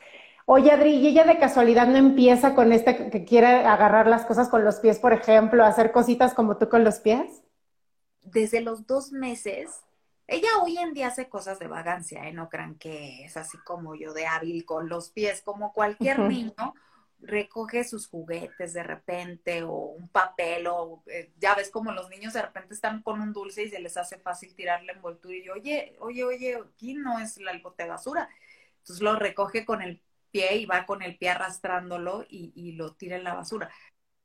Oye, 0.51 0.73
Adri, 0.73 0.95
¿y 0.95 1.09
ella 1.09 1.25
de 1.25 1.39
casualidad 1.39 1.87
no 1.89 1.99
empieza 1.99 2.55
con 2.55 2.73
este 2.73 3.11
que 3.11 3.27
quiere 3.27 3.67
agarrar 3.67 4.07
las 4.07 4.25
cosas 4.25 4.49
con 4.49 4.65
los 4.65 4.77
pies, 4.77 4.99
por 4.99 5.13
ejemplo, 5.13 5.63
hacer 5.63 5.93
cositas 5.93 6.33
como 6.33 6.57
tú 6.57 6.71
con 6.71 6.85
los 6.85 7.01
pies? 7.01 7.43
Desde 8.23 8.63
los 8.63 8.87
dos 8.87 9.13
meses, 9.13 9.69
ella 10.27 10.49
hoy 10.63 10.79
en 10.79 10.95
día 10.95 11.09
hace 11.09 11.29
cosas 11.29 11.59
de 11.59 11.67
vagancia, 11.67 12.27
¿eh? 12.27 12.33
No 12.33 12.49
crean 12.49 12.77
que 12.77 13.27
es 13.27 13.37
así 13.37 13.59
como 13.59 13.95
yo 13.95 14.15
de 14.15 14.27
hábil 14.27 14.65
con 14.65 14.89
los 14.89 15.11
pies, 15.11 15.43
como 15.43 15.75
cualquier 15.75 16.19
niño 16.21 16.73
recoge 17.21 17.85
sus 17.85 18.09
juguetes 18.09 18.73
de 18.73 18.83
repente 18.83 19.65
o 19.65 19.75
un 19.75 20.09
papel 20.09 20.67
o 20.69 21.03
eh, 21.09 21.31
ya 21.39 21.57
ves 21.57 21.69
como 21.69 21.93
los 21.93 22.09
niños 22.09 22.33
de 22.33 22.41
repente 22.41 22.73
están 22.73 23.03
con 23.03 23.21
un 23.21 23.35
dulce 23.35 23.65
y 23.65 23.69
se 23.69 23.81
les 23.81 23.99
hace 23.99 24.17
fácil 24.17 24.55
tirar 24.55 24.83
la 24.85 24.95
envoltura 24.95 25.35
y 25.35 25.45
yo, 25.45 25.53
oye, 25.53 25.95
oye, 26.01 26.25
oye, 26.25 26.57
aquí 26.57 26.95
no 26.95 27.19
es 27.19 27.37
el 27.37 27.61
bote 27.61 27.83
de 27.83 27.91
basura. 27.91 28.31
Entonces 28.79 29.03
lo 29.03 29.17
recoge 29.17 29.67
con 29.67 29.83
el 29.83 30.01
pie 30.31 30.57
y 30.59 30.67
va 30.67 30.87
con 30.87 31.03
el 31.03 31.17
pie 31.17 31.31
arrastrándolo 31.31 32.25
y, 32.29 32.73
lo 32.73 32.95
tira 32.95 33.17
en 33.17 33.25
la 33.25 33.35
basura. 33.35 33.71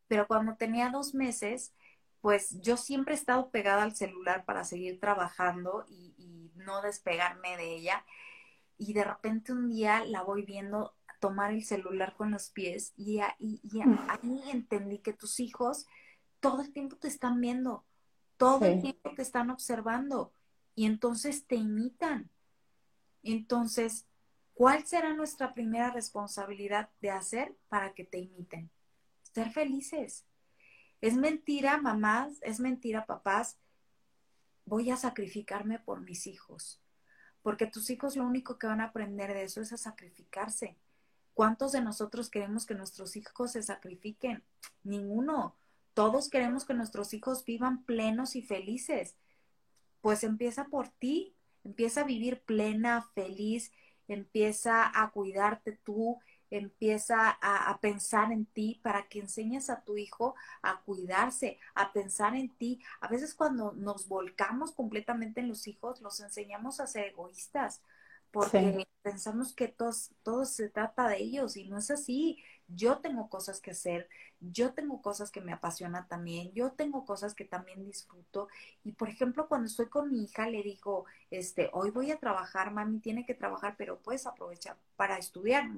Pero 0.07 0.27
cuando 0.27 0.55
tenía 0.55 0.89
dos 0.89 1.13
meses, 1.13 1.73
pues 2.21 2.61
yo 2.61 2.77
siempre 2.77 3.13
he 3.13 3.17
estado 3.17 3.49
pegada 3.49 3.83
al 3.83 3.95
celular 3.95 4.45
para 4.45 4.63
seguir 4.63 4.99
trabajando 4.99 5.85
y, 5.87 6.51
no 6.55 6.81
despegarme 6.81 7.57
de 7.57 7.75
ella. 7.75 8.05
Y 8.77 8.93
de 8.93 9.03
repente 9.03 9.51
un 9.51 9.69
día 9.69 10.05
la 10.05 10.23
voy 10.23 10.43
viendo 10.43 10.95
tomar 11.19 11.51
el 11.51 11.65
celular 11.65 12.15
con 12.15 12.31
los 12.31 12.49
pies 12.51 12.93
y, 12.95 13.19
y, 13.37 13.59
mm. 13.83 14.07
ahí 14.09 14.43
entendí 14.51 14.99
que 14.99 15.11
tus 15.11 15.41
hijos 15.41 15.87
todo 16.39 16.61
el 16.61 16.73
tiempo 16.73 16.97
te 16.97 17.07
están 17.07 17.39
viendo, 17.39 17.85
todo 18.35 18.65
el 18.65 18.81
tiempo 18.81 19.11
te 19.15 19.21
están 19.21 19.49
observando 19.49 20.33
y 20.75 20.85
entonces 20.85 21.47
te 21.47 21.55
imitan 21.55 22.29
Entonces, 23.23 24.05
¿cuál 24.53 24.85
será 24.85 25.13
nuestra 25.13 25.53
primera 25.53 25.91
responsabilidad 25.91 26.89
de 27.01 27.11
hacer 27.11 27.55
para 27.69 27.93
que 27.93 28.03
te 28.03 28.19
imiten? 28.19 28.69
Ser 29.33 29.51
felices. 29.51 30.25
Es 31.01 31.15
mentira, 31.15 31.77
mamás, 31.77 32.37
es 32.41 32.59
mentira, 32.59 33.05
papás. 33.05 33.57
Voy 34.65 34.89
a 34.89 34.97
sacrificarme 34.97 35.79
por 35.79 36.01
mis 36.01 36.27
hijos. 36.27 36.79
Porque 37.41 37.67
tus 37.67 37.89
hijos 37.89 38.15
lo 38.15 38.25
único 38.25 38.57
que 38.57 38.67
van 38.67 38.79
a 38.79 38.85
aprender 38.85 39.33
de 39.33 39.43
eso 39.43 39.61
es 39.61 39.73
a 39.73 39.77
sacrificarse. 39.77 40.77
¿Cuántos 41.33 41.71
de 41.71 41.81
nosotros 41.81 42.29
queremos 42.29 42.65
que 42.65 42.75
nuestros 42.75 43.15
hijos 43.15 43.51
se 43.51 43.63
sacrifiquen? 43.63 44.43
Ninguno. 44.83 45.55
Todos 45.93 46.29
queremos 46.29 46.63
que 46.63 46.73
nuestros 46.73 47.13
hijos 47.13 47.43
vivan 47.43 47.83
plenos 47.83 48.35
y 48.35 48.41
felices. 48.41 49.15
Pues 50.01 50.23
empieza 50.23 50.65
por 50.65 50.89
ti, 50.89 51.35
empieza 51.63 52.01
a 52.01 52.05
vivir 52.05 52.41
plena, 52.41 53.09
feliz, 53.13 53.71
empieza 54.07 54.91
a 54.93 55.11
cuidarte 55.11 55.79
tú, 55.83 56.19
empieza 56.49 57.37
a, 57.41 57.79
pensar 57.81 58.31
en 58.31 58.45
ti 58.45 58.79
para 58.83 59.07
que 59.07 59.19
enseñes 59.19 59.69
a 59.69 59.83
tu 59.83 59.97
hijo 59.97 60.35
a 60.61 60.81
cuidarse, 60.81 61.57
a 61.73 61.91
pensar 61.93 62.35
en 62.35 62.55
ti. 62.55 62.79
A 63.01 63.07
veces 63.07 63.33
cuando 63.33 63.73
nos 63.73 64.07
volcamos 64.07 64.71
completamente 64.71 65.41
en 65.41 65.47
los 65.47 65.67
hijos, 65.67 66.01
los 66.01 66.19
enseñamos 66.19 66.79
a 66.79 66.87
ser 66.87 67.05
egoístas, 67.05 67.81
porque 68.29 68.87
pensamos 69.01 69.53
que 69.53 69.67
todo 69.67 70.45
se 70.45 70.69
trata 70.69 71.07
de 71.07 71.17
ellos 71.17 71.57
y 71.57 71.65
no 71.65 71.77
es 71.77 71.89
así 71.89 72.43
yo 72.75 72.99
tengo 72.99 73.29
cosas 73.29 73.59
que 73.61 73.71
hacer, 73.71 74.09
yo 74.39 74.73
tengo 74.73 75.01
cosas 75.01 75.31
que 75.31 75.41
me 75.41 75.53
apasionan 75.53 76.07
también, 76.07 76.51
yo 76.53 76.71
tengo 76.71 77.05
cosas 77.05 77.33
que 77.35 77.45
también 77.45 77.85
disfruto. 77.85 78.47
Y 78.83 78.93
por 78.93 79.09
ejemplo, 79.09 79.47
cuando 79.47 79.67
estoy 79.67 79.87
con 79.87 80.11
mi 80.11 80.23
hija, 80.23 80.49
le 80.49 80.63
digo, 80.63 81.05
este, 81.31 81.69
hoy 81.73 81.91
voy 81.91 82.11
a 82.11 82.19
trabajar, 82.19 82.71
mami 82.71 82.99
tiene 82.99 83.25
que 83.25 83.35
trabajar, 83.35 83.75
pero 83.77 83.99
puedes 83.99 84.27
aprovechar 84.27 84.77
para 84.95 85.17
estudiar 85.17 85.69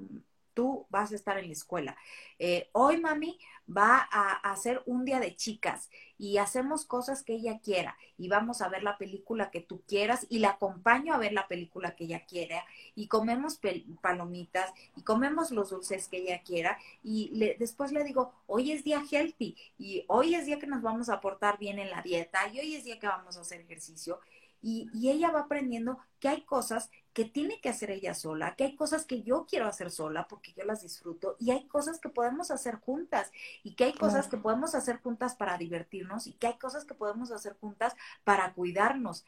tú 0.56 0.86
vas 0.88 1.12
a 1.12 1.14
estar 1.14 1.38
en 1.38 1.48
la 1.48 1.52
escuela. 1.52 1.96
Eh, 2.38 2.70
hoy 2.72 2.98
mami 2.98 3.38
va 3.68 4.08
a, 4.10 4.32
hacer 4.50 4.82
un 4.86 5.04
día 5.04 5.20
de 5.20 5.36
chicas 5.36 5.90
y 6.16 6.38
hacemos 6.38 6.86
cosas 6.86 7.22
que 7.22 7.34
ella 7.34 7.60
quiera 7.60 7.96
y 8.16 8.28
vamos 8.28 8.62
a 8.62 8.68
ver 8.68 8.82
la 8.82 8.96
película 8.96 9.50
que 9.50 9.60
tú 9.60 9.82
quieras 9.86 10.26
y 10.30 10.38
la 10.38 10.50
acompaño 10.50 11.12
a 11.12 11.18
ver 11.18 11.34
la 11.34 11.46
película 11.46 11.94
que 11.94 12.04
ella 12.04 12.24
quiera 12.24 12.64
y 12.94 13.08
comemos 13.08 13.60
palomitas 14.00 14.72
y 14.96 15.02
comemos 15.02 15.50
los 15.50 15.70
dulces 15.70 16.08
que 16.08 16.18
ella 16.18 16.42
quiera 16.42 16.78
y 17.02 17.38
después 17.58 17.92
le 17.92 18.02
digo, 18.02 18.32
hoy 18.46 18.72
es 18.72 18.82
día 18.82 19.02
healthy 19.10 19.56
y 19.76 20.04
hoy 20.08 20.36
es 20.36 20.46
día 20.46 20.58
que 20.58 20.66
nos 20.66 20.80
vamos 20.80 21.10
a 21.10 21.20
portar 21.20 21.58
bien 21.58 21.78
en 21.78 21.90
la 21.90 22.00
dieta 22.00 22.48
y 22.48 22.60
hoy 22.60 22.76
es 22.76 22.84
día 22.84 22.98
que 22.98 23.08
vamos 23.08 23.36
a 23.36 23.42
hacer 23.42 23.60
ejercicio 23.60 24.20
y, 24.62 25.08
ella 25.08 25.30
va 25.30 25.40
aprendiendo 25.40 25.98
que 26.18 26.28
hay 26.28 26.42
cosas 26.42 26.90
que 27.16 27.24
tiene 27.24 27.62
que 27.62 27.70
hacer 27.70 27.90
ella 27.90 28.12
sola, 28.12 28.56
que 28.56 28.64
hay 28.64 28.76
cosas 28.76 29.06
que 29.06 29.22
yo 29.22 29.46
quiero 29.48 29.66
hacer 29.66 29.90
sola 29.90 30.28
porque 30.28 30.52
yo 30.52 30.66
las 30.66 30.82
disfruto 30.82 31.34
y 31.40 31.50
hay 31.50 31.64
cosas 31.64 31.98
que 31.98 32.10
podemos 32.10 32.50
hacer 32.50 32.74
juntas 32.74 33.32
y 33.62 33.72
que 33.72 33.84
hay 33.84 33.94
cosas 33.94 34.28
que 34.28 34.36
podemos 34.36 34.74
hacer 34.74 34.98
juntas 34.98 35.34
para 35.34 35.56
divertirnos 35.56 36.26
y 36.26 36.34
que 36.34 36.48
hay 36.48 36.58
cosas 36.58 36.84
que 36.84 36.92
podemos 36.92 37.30
hacer 37.30 37.56
juntas 37.58 37.96
para 38.22 38.52
cuidarnos. 38.52 39.24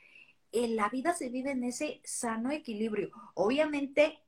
En 0.52 0.76
la 0.76 0.90
vida 0.90 1.14
se 1.14 1.30
vive 1.30 1.52
en 1.52 1.64
ese 1.64 2.02
sano 2.04 2.50
equilibrio. 2.50 3.10
Obviamente, 3.32 4.18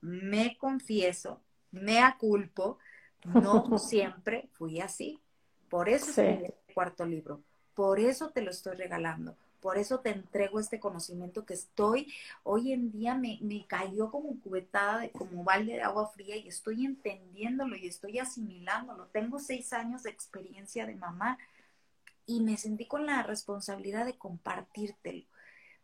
me 0.00 0.56
confieso, 0.56 1.42
me 1.72 1.98
aculpo, 1.98 2.78
no 3.26 3.76
siempre 3.78 4.48
fui 4.52 4.80
así. 4.80 5.20
Por 5.68 5.90
eso 5.90 6.12
es 6.12 6.16
el 6.16 6.54
cuarto 6.72 7.04
libro, 7.04 7.42
por 7.74 8.00
eso 8.00 8.30
te 8.30 8.40
lo 8.40 8.52
estoy 8.52 8.74
regalando, 8.74 9.36
por 9.60 9.78
eso 9.78 10.00
te 10.00 10.10
entrego 10.10 10.60
este 10.60 10.80
conocimiento 10.80 11.44
que 11.44 11.54
estoy, 11.54 12.12
hoy 12.42 12.72
en 12.72 12.90
día 12.92 13.14
me, 13.14 13.38
me 13.42 13.66
cayó 13.66 14.10
como 14.10 14.40
cubetada, 14.40 15.08
como 15.10 15.44
balde 15.44 15.74
de 15.74 15.82
agua 15.82 16.08
fría 16.08 16.36
y 16.36 16.48
estoy 16.48 16.84
entendiéndolo 16.84 17.76
y 17.76 17.86
estoy 17.86 18.18
asimilándolo. 18.18 19.06
Tengo 19.06 19.38
seis 19.38 19.72
años 19.72 20.02
de 20.02 20.10
experiencia 20.10 20.86
de 20.86 20.96
mamá 20.96 21.38
y 22.26 22.40
me 22.40 22.56
sentí 22.56 22.86
con 22.86 23.06
la 23.06 23.22
responsabilidad 23.22 24.04
de 24.04 24.18
compartírtelo. 24.18 25.24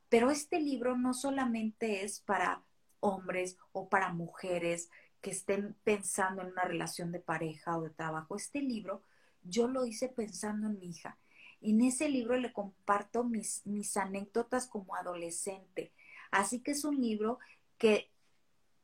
Pero 0.08 0.30
este 0.30 0.60
libro 0.60 0.96
no 0.96 1.14
solamente 1.14 2.04
es 2.04 2.20
para 2.20 2.62
hombres 3.00 3.56
o 3.72 3.88
para 3.88 4.12
mujeres 4.12 4.90
que 5.20 5.30
estén 5.30 5.74
pensando 5.84 6.42
en 6.42 6.48
una 6.48 6.64
relación 6.64 7.12
de 7.12 7.20
pareja 7.20 7.78
o 7.78 7.82
de 7.82 7.90
trabajo. 7.90 8.36
Este 8.36 8.60
libro 8.60 9.02
yo 9.44 9.68
lo 9.68 9.86
hice 9.86 10.08
pensando 10.08 10.66
en 10.68 10.78
mi 10.78 10.90
hija. 10.90 11.16
En 11.62 11.80
ese 11.82 12.08
libro 12.08 12.36
le 12.36 12.52
comparto 12.52 13.24
mis, 13.24 13.64
mis 13.66 13.96
anécdotas 13.96 14.66
como 14.66 14.94
adolescente. 14.96 15.92
Así 16.30 16.60
que 16.60 16.72
es 16.72 16.84
un 16.84 17.00
libro 17.00 17.38
que 17.78 18.10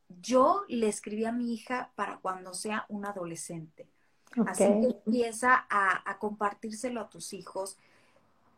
yo 0.08 0.64
le 0.68 0.88
escribí 0.88 1.24
a 1.24 1.32
mi 1.32 1.52
hija 1.52 1.92
para 1.94 2.18
cuando 2.18 2.54
sea 2.54 2.86
un 2.88 3.04
adolescente. 3.04 3.88
Así 4.46 4.64
que 4.64 5.00
empieza 5.04 5.66
a, 5.68 6.10
a, 6.10 6.18
compartírselo 6.18 7.00
a 7.00 7.08
tus 7.08 7.32
hijos. 7.32 7.78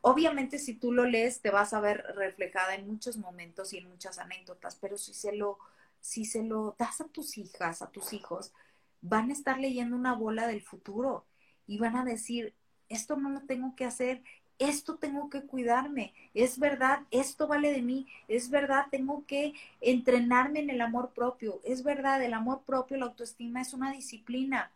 Obviamente 0.01 0.59
si 0.59 0.75
tú 0.75 0.93
lo 0.93 1.05
lees 1.05 1.41
te 1.41 1.51
vas 1.51 1.73
a 1.73 1.81
ver 1.81 2.05
reflejada 2.17 2.75
en 2.75 2.87
muchos 2.87 3.17
momentos 3.17 3.73
y 3.73 3.79
en 3.79 3.89
muchas 3.89 4.19
anécdotas, 4.19 4.77
pero 4.77 4.97
si 4.99 5.15
se 5.15 5.33
lo, 5.33 5.59
si 6.01 6.25
se 6.25 6.43
lo 6.43 6.75
das 6.79 7.01
a 7.01 7.09
tus 7.09 7.39
hijas, 7.39 7.83
a 7.83 7.91
tus 7.91 8.13
hijos, 8.13 8.53
van 9.01 9.31
a 9.31 9.33
estar 9.33 9.59
leyendo 9.59 9.97
una 9.97 10.15
bola 10.15 10.47
del 10.47 10.63
futuro 10.63 11.25
y 11.67 11.79
van 11.79 11.97
a 11.97 12.05
decir, 12.05 12.55
esto 12.91 13.17
no 13.17 13.31
lo 13.31 13.41
tengo 13.41 13.75
que 13.75 13.87
hacer, 13.87 14.23
esto 14.59 14.97
tengo 14.97 15.31
que 15.31 15.41
cuidarme, 15.47 16.13
es 16.35 16.59
verdad, 16.59 17.01
esto 17.11 17.47
vale 17.47 17.73
de 17.73 17.81
mí, 17.81 18.07
es 18.29 18.51
verdad, 18.51 18.89
tengo 18.91 19.25
que 19.27 19.55
entrenarme 19.81 20.61
en 20.61 20.69
el 20.69 20.83
amor 20.83 21.13
propio, 21.15 21.63
es 21.65 21.83
verdad, 21.83 22.23
el 22.23 22.35
amor 22.35 22.61
propio, 22.67 22.99
la 22.99 23.07
autoestima 23.07 23.63
es 23.63 23.73
una 23.73 23.91
disciplina 23.91 24.71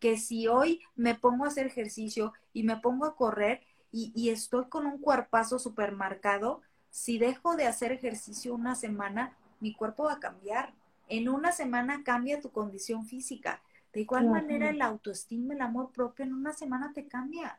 que 0.00 0.16
si 0.16 0.48
hoy 0.48 0.80
me 0.96 1.14
pongo 1.14 1.44
a 1.44 1.48
hacer 1.48 1.66
ejercicio 1.66 2.32
y 2.52 2.62
me 2.64 2.76
pongo 2.76 3.04
a 3.04 3.14
correr 3.14 3.62
y, 3.90 4.28
estoy 4.28 4.66
con 4.66 4.86
un 4.86 4.98
cuerpazo 4.98 5.58
súper 5.58 5.92
marcado, 5.92 6.60
si 6.90 7.18
dejo 7.18 7.56
de 7.56 7.66
hacer 7.66 7.90
ejercicio 7.90 8.54
una 8.54 8.74
semana, 8.74 9.34
mi 9.60 9.74
cuerpo 9.74 10.04
va 10.04 10.14
a 10.14 10.20
cambiar. 10.20 10.74
En 11.08 11.28
una 11.28 11.52
semana 11.52 12.02
cambia 12.04 12.40
tu 12.40 12.50
condición 12.50 13.06
física. 13.06 13.62
De 13.98 14.02
igual 14.02 14.28
manera, 14.28 14.70
el 14.70 14.80
autoestima, 14.80 15.54
el 15.54 15.60
amor 15.60 15.90
propio 15.90 16.24
en 16.24 16.32
una 16.32 16.52
semana 16.52 16.92
te 16.92 17.08
cambia. 17.08 17.58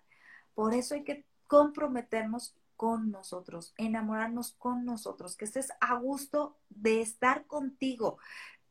Por 0.55 0.73
eso 0.73 0.95
hay 0.95 1.03
que 1.03 1.25
comprometernos 1.47 2.55
con 2.77 3.11
nosotros, 3.11 3.73
enamorarnos 3.77 4.53
con 4.53 4.85
nosotros, 4.85 5.35
que 5.35 5.43
estés 5.43 5.73
a 5.81 5.95
gusto 5.95 6.55
de 6.69 7.01
estar 7.01 7.45
contigo, 7.45 8.19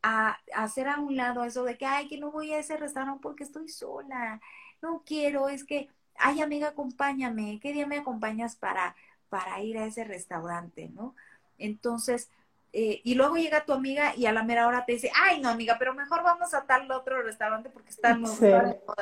a, 0.03 0.39
hacer 0.55 0.89
a 0.89 0.99
un 0.99 1.15
lado 1.15 1.45
eso 1.45 1.63
de 1.63 1.77
que, 1.77 1.85
ay, 1.85 2.09
que 2.09 2.17
no 2.17 2.33
voy 2.33 2.55
a 2.55 2.59
ese 2.59 2.79
restaurante 2.79 3.21
porque 3.23 3.45
estoy 3.45 3.69
sola, 3.69 4.41
no 4.81 5.03
quiero, 5.05 5.51
es 5.51 5.63
que, 5.63 5.91
ay, 6.17 6.41
amiga, 6.41 6.69
acompáñame, 6.69 7.61
¿qué 7.61 7.75
día 7.75 7.87
me 7.87 7.99
acompañas 7.99 8.57
para, 8.57 8.97
para 9.29 9.61
ir 9.61 9.77
a 9.77 9.85
ese 9.85 10.05
restaurante, 10.05 10.89
no? 10.89 11.15
Entonces, 11.59 12.31
eh, 12.73 13.01
y 13.03 13.15
luego 13.15 13.37
llega 13.37 13.65
tu 13.65 13.73
amiga 13.73 14.15
y 14.15 14.27
a 14.27 14.33
la 14.33 14.43
mera 14.43 14.67
hora 14.67 14.85
te 14.85 14.93
dice, 14.93 15.11
ay, 15.15 15.41
no, 15.41 15.49
amiga, 15.49 15.77
pero 15.79 15.95
mejor 15.95 16.23
vamos 16.23 16.53
a 16.53 16.67
tal 16.67 16.91
otro 16.91 17.23
restaurante 17.23 17.71
porque 17.71 17.91
está 17.91 18.15
sí. 18.27 18.47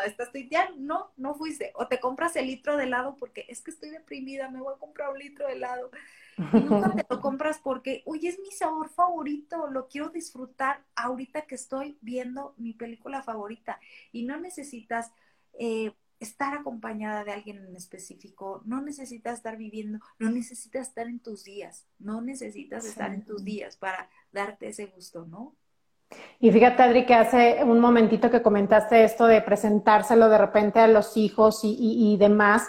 estás 0.07 0.31
ya, 0.49 0.71
no, 0.77 1.13
no 1.17 1.35
fuiste. 1.35 1.73
O 1.75 1.89
te 1.89 1.99
compras 1.99 2.37
el 2.37 2.47
litro 2.47 2.77
de 2.77 2.85
helado 2.85 3.17
porque 3.17 3.45
es 3.49 3.63
que 3.63 3.73
estoy 3.73 3.91
deprimida, 3.91 4.49
me 4.49 4.61
voy 4.61 4.75
a 4.75 4.79
comprar 4.79 5.11
un 5.11 5.19
litro 5.19 5.47
de 5.47 5.55
helado. 5.55 5.91
Y 6.39 6.61
nunca 6.61 6.93
te 6.93 7.05
lo 7.09 7.21
compras 7.21 7.59
porque, 7.63 8.03
oye, 8.05 8.29
es 8.29 8.39
mi 8.39 8.53
sabor 8.53 8.89
favorito, 8.91 9.67
lo 9.69 9.89
quiero 9.89 10.11
disfrutar 10.11 10.85
ahorita 10.95 11.43
que 11.43 11.57
estoy 11.57 11.99
viendo 12.03 12.55
mi 12.59 12.73
película 12.73 13.23
favorita. 13.23 13.81
Y 14.13 14.25
no 14.25 14.39
necesitas 14.39 15.13
eh, 15.59 15.93
estar 16.21 16.55
acompañada 16.55 17.25
de 17.25 17.33
alguien 17.33 17.65
en 17.65 17.77
específico, 17.77 18.63
no 18.65 18.81
necesitas 18.81 19.39
estar 19.39 19.57
viviendo, 19.57 19.99
no 20.19 20.31
necesitas 20.31 20.89
estar 20.89 21.07
en 21.07 21.21
tus 21.21 21.45
días, 21.45 21.87
no 21.99 22.21
necesitas 22.21 22.85
estar 22.85 23.13
en 23.13 23.25
tus 23.25 23.45
días 23.45 23.77
para 23.77 24.09
darte 24.33 24.69
ese 24.69 24.87
gusto, 24.87 25.27
¿no? 25.27 25.55
Y 26.39 26.53
fíjate, 26.53 26.83
Adri, 26.83 27.05
que 27.05 27.15
hace 27.15 27.65
un 27.65 27.81
momentito 27.81 28.31
que 28.31 28.43
comentaste 28.43 29.05
esto 29.05 29.27
de 29.27 29.43
presentárselo 29.43 30.29
de 30.29 30.39
repente 30.39 30.79
a 30.79 30.87
los 30.87 31.17
hijos 31.17 31.65
y, 31.65 31.77
y, 31.79 32.17
demás, 32.17 32.69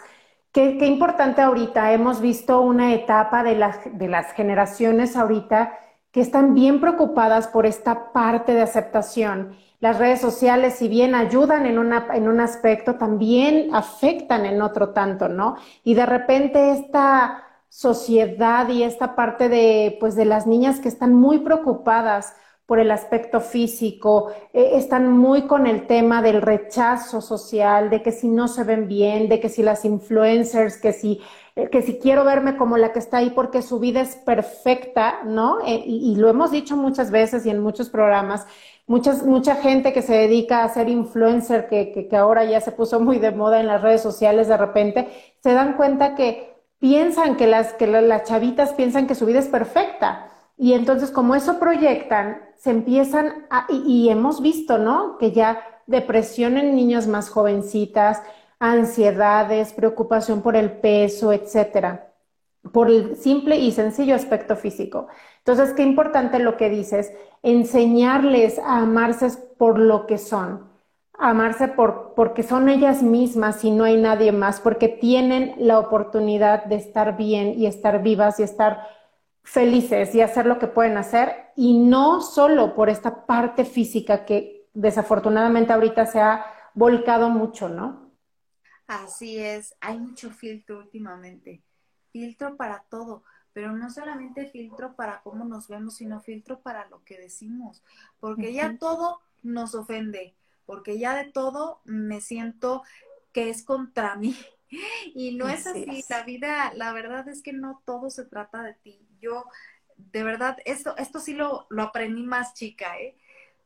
qué, 0.51 0.77
qué, 0.77 0.87
importante 0.87 1.41
ahorita, 1.41 1.93
hemos 1.93 2.19
visto 2.19 2.61
una 2.61 2.93
etapa 2.93 3.43
de 3.43 3.55
las, 3.55 3.79
de 3.97 4.07
las 4.07 4.33
generaciones 4.33 5.15
ahorita 5.15 5.77
que 6.17 6.21
están 6.23 6.55
bien 6.55 6.81
preocupadas 6.81 7.47
por 7.47 7.67
esta 7.67 8.11
parte 8.11 8.55
de 8.55 8.63
aceptación 8.63 9.55
las 9.79 9.99
redes 9.99 10.19
sociales, 10.19 10.73
si 10.73 10.87
bien 10.87 11.13
ayudan 11.13 11.67
en, 11.67 11.77
una, 11.77 12.07
en 12.11 12.27
un 12.27 12.39
aspecto, 12.39 12.95
también 12.95 13.75
afectan 13.75 14.47
en 14.47 14.63
otro 14.63 14.89
tanto, 14.89 15.29
¿no? 15.29 15.57
Y 15.83 15.93
de 15.93 16.07
repente 16.07 16.71
esta 16.71 17.43
sociedad 17.69 18.67
y 18.69 18.81
esta 18.81 19.15
parte 19.15 19.47
de, 19.47 19.95
pues, 19.99 20.15
de 20.15 20.25
las 20.25 20.47
niñas 20.47 20.79
que 20.79 20.87
están 20.87 21.13
muy 21.13 21.37
preocupadas 21.37 22.33
por 22.65 22.79
el 22.79 22.89
aspecto 22.89 23.39
físico, 23.39 24.31
eh, 24.53 24.71
están 24.73 25.15
muy 25.15 25.43
con 25.43 25.67
el 25.67 25.85
tema 25.85 26.23
del 26.23 26.41
rechazo 26.41 27.21
social, 27.21 27.91
de 27.91 28.01
que 28.01 28.11
si 28.11 28.27
no 28.27 28.47
se 28.47 28.63
ven 28.63 28.87
bien, 28.87 29.29
de 29.29 29.39
que 29.39 29.49
si 29.49 29.61
las 29.61 29.85
influencers, 29.85 30.77
que 30.77 30.93
si, 30.93 31.21
que 31.71 31.81
si 31.81 31.97
quiero 31.99 32.23
verme 32.23 32.57
como 32.57 32.77
la 32.77 32.93
que 32.93 32.99
está 32.99 33.17
ahí 33.17 33.31
porque 33.31 33.61
su 33.61 33.79
vida 33.79 34.01
es 34.01 34.15
perfecta, 34.15 35.23
¿no? 35.25 35.59
Eh, 35.65 35.83
y, 35.85 36.15
lo 36.15 36.29
hemos 36.29 36.51
dicho 36.51 36.77
muchas 36.77 37.11
veces 37.11 37.45
y 37.45 37.49
en 37.49 37.59
muchos 37.59 37.89
programas, 37.89 38.45
muchas, 38.85 39.23
mucha 39.23 39.55
gente 39.55 39.93
que 39.93 40.01
se 40.01 40.13
dedica 40.13 40.63
a 40.63 40.69
ser 40.69 40.89
influencer, 40.89 41.67
que, 41.67 42.07
que, 42.09 42.17
ahora 42.17 42.45
ya 42.45 42.61
se 42.61 42.71
puso 42.71 42.99
muy 42.99 43.19
de 43.19 43.31
moda 43.31 43.59
en 43.59 43.67
las 43.67 43.81
redes 43.81 44.01
sociales 44.01 44.47
de 44.47 44.57
repente, 44.57 45.07
se 45.41 45.53
dan 45.53 45.73
cuenta 45.73 46.15
que 46.15 46.55
piensan 46.79 47.35
que 47.35 47.47
las, 47.47 47.73
que 47.73 47.87
las 47.87 48.23
chavitas 48.23 48.73
piensan 48.73 49.07
que 49.07 49.15
su 49.15 49.25
vida 49.25 49.39
es 49.39 49.47
perfecta. 49.47 50.27
Y 50.57 50.73
entonces, 50.73 51.11
como 51.11 51.35
eso 51.35 51.59
proyectan, 51.59 52.41
se 52.57 52.71
empiezan 52.71 53.45
a, 53.49 53.67
y, 53.69 54.09
hemos 54.09 54.41
visto, 54.41 54.77
¿no? 54.77 55.17
Que 55.17 55.31
ya 55.31 55.61
depresión 55.85 56.57
en 56.57 56.75
niños 56.75 57.07
más 57.07 57.29
jovencitas, 57.29 58.21
ansiedades, 58.59 59.73
preocupación 59.73 60.41
por 60.41 60.55
el 60.55 60.71
peso, 60.71 61.31
etcétera, 61.33 62.13
por 62.71 62.89
el 62.89 63.15
simple 63.15 63.57
y 63.57 63.71
sencillo 63.71 64.15
aspecto 64.15 64.55
físico. 64.55 65.07
Entonces, 65.39 65.73
qué 65.73 65.83
importante 65.83 66.39
lo 66.39 66.57
que 66.57 66.69
dices, 66.69 67.13
enseñarles 67.43 68.59
a 68.59 68.79
amarse 68.79 69.29
por 69.57 69.79
lo 69.79 70.05
que 70.07 70.17
son, 70.17 70.67
amarse 71.17 71.67
por, 71.67 72.13
porque 72.15 72.43
son 72.43 72.69
ellas 72.69 73.03
mismas 73.03 73.63
y 73.63 73.71
no 73.71 73.83
hay 73.83 73.97
nadie 73.97 74.31
más, 74.31 74.59
porque 74.59 74.87
tienen 74.87 75.55
la 75.57 75.79
oportunidad 75.79 76.65
de 76.65 76.75
estar 76.75 77.15
bien 77.15 77.53
y 77.57 77.67
estar 77.67 78.01
vivas 78.03 78.39
y 78.39 78.43
estar 78.43 78.87
felices 79.43 80.13
y 80.13 80.21
hacer 80.21 80.45
lo 80.45 80.59
que 80.59 80.67
pueden 80.67 80.97
hacer 80.97 81.51
y 81.55 81.79
no 81.79 82.19
solo 82.21 82.75
por 82.75 82.89
esta 82.89 83.25
parte 83.25 83.63
física 83.63 84.25
que 84.25 84.67
desafortunadamente 84.73 85.71
ahorita 85.71 86.05
se 86.05 86.19
ha 86.19 86.45
volcado 86.73 87.29
mucho, 87.29 87.69
¿no? 87.69 88.06
Así 88.87 89.37
es, 89.37 89.75
hay 89.81 89.99
mucho 89.99 90.31
filtro 90.31 90.79
últimamente, 90.79 91.61
filtro 92.11 92.55
para 92.55 92.83
todo, 92.89 93.23
pero 93.51 93.73
no 93.73 93.89
solamente 93.89 94.45
filtro 94.45 94.95
para 94.95 95.21
cómo 95.23 95.43
nos 95.43 95.67
vemos, 95.67 95.97
sino 95.97 96.21
filtro 96.21 96.61
para 96.61 96.87
lo 96.87 97.03
que 97.03 97.17
decimos, 97.17 97.83
porque 98.21 98.53
ya 98.53 98.77
todo 98.77 99.19
nos 99.43 99.75
ofende, 99.75 100.35
porque 100.65 100.97
ya 100.97 101.15
de 101.15 101.31
todo 101.31 101.81
me 101.83 102.21
siento 102.21 102.83
que 103.33 103.49
es 103.49 103.63
contra 103.63 104.15
mí. 104.15 104.35
Y 105.15 105.33
no 105.37 105.47
es 105.47 105.65
así, 105.65 106.03
la 106.09 106.23
vida, 106.23 106.73
la 106.73 106.91
verdad 106.91 107.25
es 107.29 107.41
que 107.41 107.53
no 107.53 107.81
todo 107.85 108.09
se 108.09 108.25
trata 108.25 108.63
de 108.63 108.73
ti, 108.73 108.99
yo, 109.21 109.45
de 109.95 110.23
verdad, 110.23 110.57
esto, 110.65 110.97
esto 110.97 111.21
sí 111.21 111.33
lo, 111.33 111.67
lo 111.69 111.83
aprendí 111.83 112.23
más 112.23 112.53
chica, 112.53 112.99
¿eh? 112.99 113.15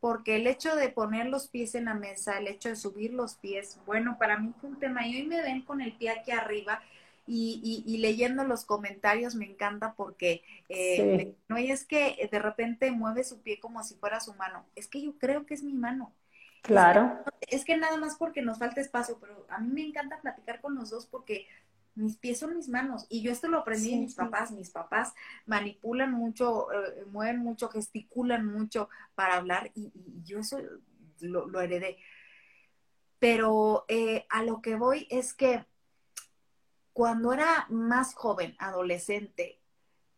Porque 0.02 0.36
el 0.36 0.48
hecho 0.48 0.76
de 0.76 0.90
poner 0.90 1.28
los 1.28 1.48
pies 1.48 1.76
en 1.76 1.86
la 1.86 1.94
mesa, 1.94 2.38
el 2.38 2.48
hecho 2.48 2.68
de 2.68 2.76
subir 2.76 3.14
los 3.14 3.36
pies, 3.36 3.80
bueno, 3.86 4.18
para 4.20 4.38
mí 4.38 4.52
fue 4.60 4.72
un 4.72 4.80
tema. 4.80 5.08
Y 5.08 5.16
hoy 5.16 5.28
me 5.28 5.42
ven 5.42 5.62
con 5.62 5.80
el 5.80 5.94
pie 5.94 6.10
aquí 6.10 6.32
arriba 6.32 6.82
y, 7.28 7.84
y, 7.86 7.98
leyendo 7.98 8.44
los 8.44 8.66
comentarios 8.66 9.36
me 9.36 9.46
encanta 9.46 9.94
porque 9.94 10.44
eh, 10.70 11.36
no 11.48 11.56
es 11.56 11.86
que 11.86 12.28
de 12.30 12.40
repente 12.40 12.92
mueve 12.92 13.24
su 13.24 13.42
pie 13.42 13.60
como 13.60 13.84
si 13.84 13.96
fuera 13.96 14.20
su 14.20 14.34
mano, 14.34 14.66
es 14.76 14.88
que 14.88 15.02
yo 15.02 15.18
creo 15.18 15.46
que 15.46 15.54
es 15.54 15.64
mi 15.64 15.74
mano. 15.74 16.14
Claro. 16.62 17.24
es 17.48 17.66
que 17.66 17.76
nada 17.76 17.98
más 17.98 18.18
porque 18.18 18.42
nos 18.42 18.60
falta 18.60 18.82
espacio, 18.82 19.18
pero 19.20 19.48
a 19.50 19.60
mí 19.60 19.72
me 19.72 19.82
encanta 19.82 20.22
platicar 20.22 20.62
con 20.62 20.76
los 20.76 20.92
dos 20.92 21.08
porque 21.08 21.48
mis 21.96 22.18
pies 22.18 22.40
son 22.40 22.56
mis 22.56 22.70
manos. 22.70 23.06
Y 23.10 23.22
yo 23.22 23.32
esto 23.32 23.48
lo 23.48 23.60
aprendí 23.60 23.92
de 23.92 24.02
mis 24.02 24.16
papás. 24.16 24.52
Mis 24.52 24.70
papás 24.70 25.14
manipulan 25.46 26.12
mucho, 26.12 26.72
eh, 26.72 27.06
mueven 27.12 27.40
mucho, 27.40 27.70
gesticulan 27.70 28.46
mucho 28.46 28.90
para 29.16 29.36
hablar 29.36 29.72
y, 29.76 29.92
yo 30.24 30.40
eso 30.40 30.60
lo, 31.20 31.62
heredé. 31.62 31.98
Pero 33.20 33.86
eh, 33.88 34.26
a 34.30 34.44
lo 34.44 34.62
que 34.62 34.76
voy 34.76 35.08
es 35.10 35.34
que 35.34 35.66
cuando 36.94 37.34
era 37.34 37.68
más 37.70 38.14
joven, 38.16 38.56
adolescente, 38.60 39.60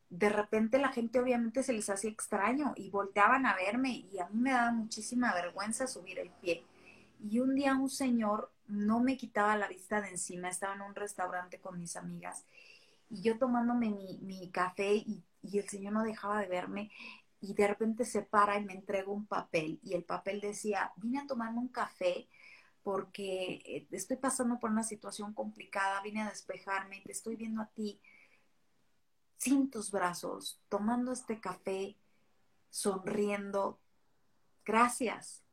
de 0.10 0.30
repente 0.30 0.78
la 0.78 0.90
gente 0.90 1.20
obviamente 1.20 1.64
se 1.64 1.74
les 1.74 1.90
hacía 1.90 2.12
extraño 2.12 2.74
y 2.76 2.90
volteaban 2.90 3.46
a 3.46 3.56
verme 3.56 4.06
y 4.12 4.20
a 4.20 4.28
mí 4.30 4.40
me 4.40 4.52
daba 4.52 4.72
muchísima 4.72 5.34
vergüenza 5.34 5.88
subir 5.88 6.20
el 6.20 6.30
pie. 6.30 6.64
Y 7.20 7.40
un 7.40 7.56
día 7.56 7.76
un 7.76 7.90
señor 7.90 8.52
no 8.68 9.00
me 9.00 9.18
quitaba 9.18 9.58
la 9.58 9.68
vista 9.68 10.02
de 10.02 10.10
encima, 10.10 10.50
estaba 10.50 10.76
en 10.76 10.82
un 10.82 10.96
restaurante 10.96 11.60
con 11.60 11.80
mis 11.80 11.96
amigas 11.96 12.46
y 13.10 13.22
yo 13.22 13.38
tomándome 13.38 13.90
mi, 13.90 14.50
café 14.52 14.96
y, 14.96 15.24
el 15.54 15.70
señor 15.70 15.94
no 15.94 16.04
dejaba 16.04 16.40
de 16.40 16.48
verme 16.48 16.92
y 17.42 17.54
de 17.54 17.68
repente 17.68 18.06
se 18.06 18.22
para 18.22 18.58
y 18.58 18.66
me 18.66 18.74
entrega 18.74 19.12
un 19.12 19.26
papel 19.26 19.80
y 19.84 19.94
el 19.94 20.04
papel 20.04 20.40
decía, 20.42 20.92
vine 20.96 21.20
a 21.20 21.28
tomarme 21.28 21.60
un 21.60 21.68
café 21.68 22.28
porque 22.82 23.62
eh, 23.66 23.88
estoy 23.92 24.18
pasando 24.18 24.60
por 24.60 24.72
una 24.72 24.84
situación 24.84 25.34
complicada, 25.34 26.02
vine 26.02 26.22
a 26.22 26.30
despejarme, 26.30 27.02
te 27.06 27.12
estoy 27.12 27.36
viendo 27.36 27.62
a 27.62 27.68
ti 27.68 28.00
sin 29.38 29.70
tus 29.70 29.92
brazos, 29.92 30.60
tomando 30.70 31.12
este 31.12 31.40
café, 31.40 31.98
sonriendo. 32.70 33.80
Gracias. 34.66 35.44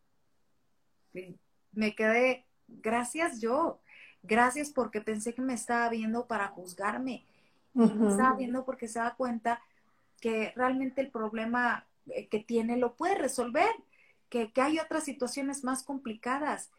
Me 1.73 1.95
quedé 1.97 2.47
gracias 2.83 3.41
yo, 3.41 3.81
gracias 4.23 4.71
porque 4.71 5.01
pensé 5.01 5.35
que 5.35 5.43
me 5.43 5.55
estaba 5.55 5.89
viendo 5.89 6.27
para 6.27 6.49
juzgarme. 6.49 7.27
Y 7.75 7.79
me 7.79 8.11
estaba 8.11 8.37
viendo 8.37 8.65
porque 8.65 8.89
se 8.89 8.99
da 8.99 9.15
cuenta 9.15 9.61
que 10.21 10.53
realmente 10.57 11.01
el 11.01 11.11
problema 11.11 11.87
eh, 12.07 12.29
que 12.29 12.41
tiene 12.41 12.77
lo 12.77 12.97
puede 12.97 13.15
resolver, 13.15 13.71
que, 14.29 14.53
que 14.53 14.61
hay 14.61 14.79
otras 14.79 15.05
situaciones 15.05 15.63
más 15.63 15.85
complicadas. 15.85 16.71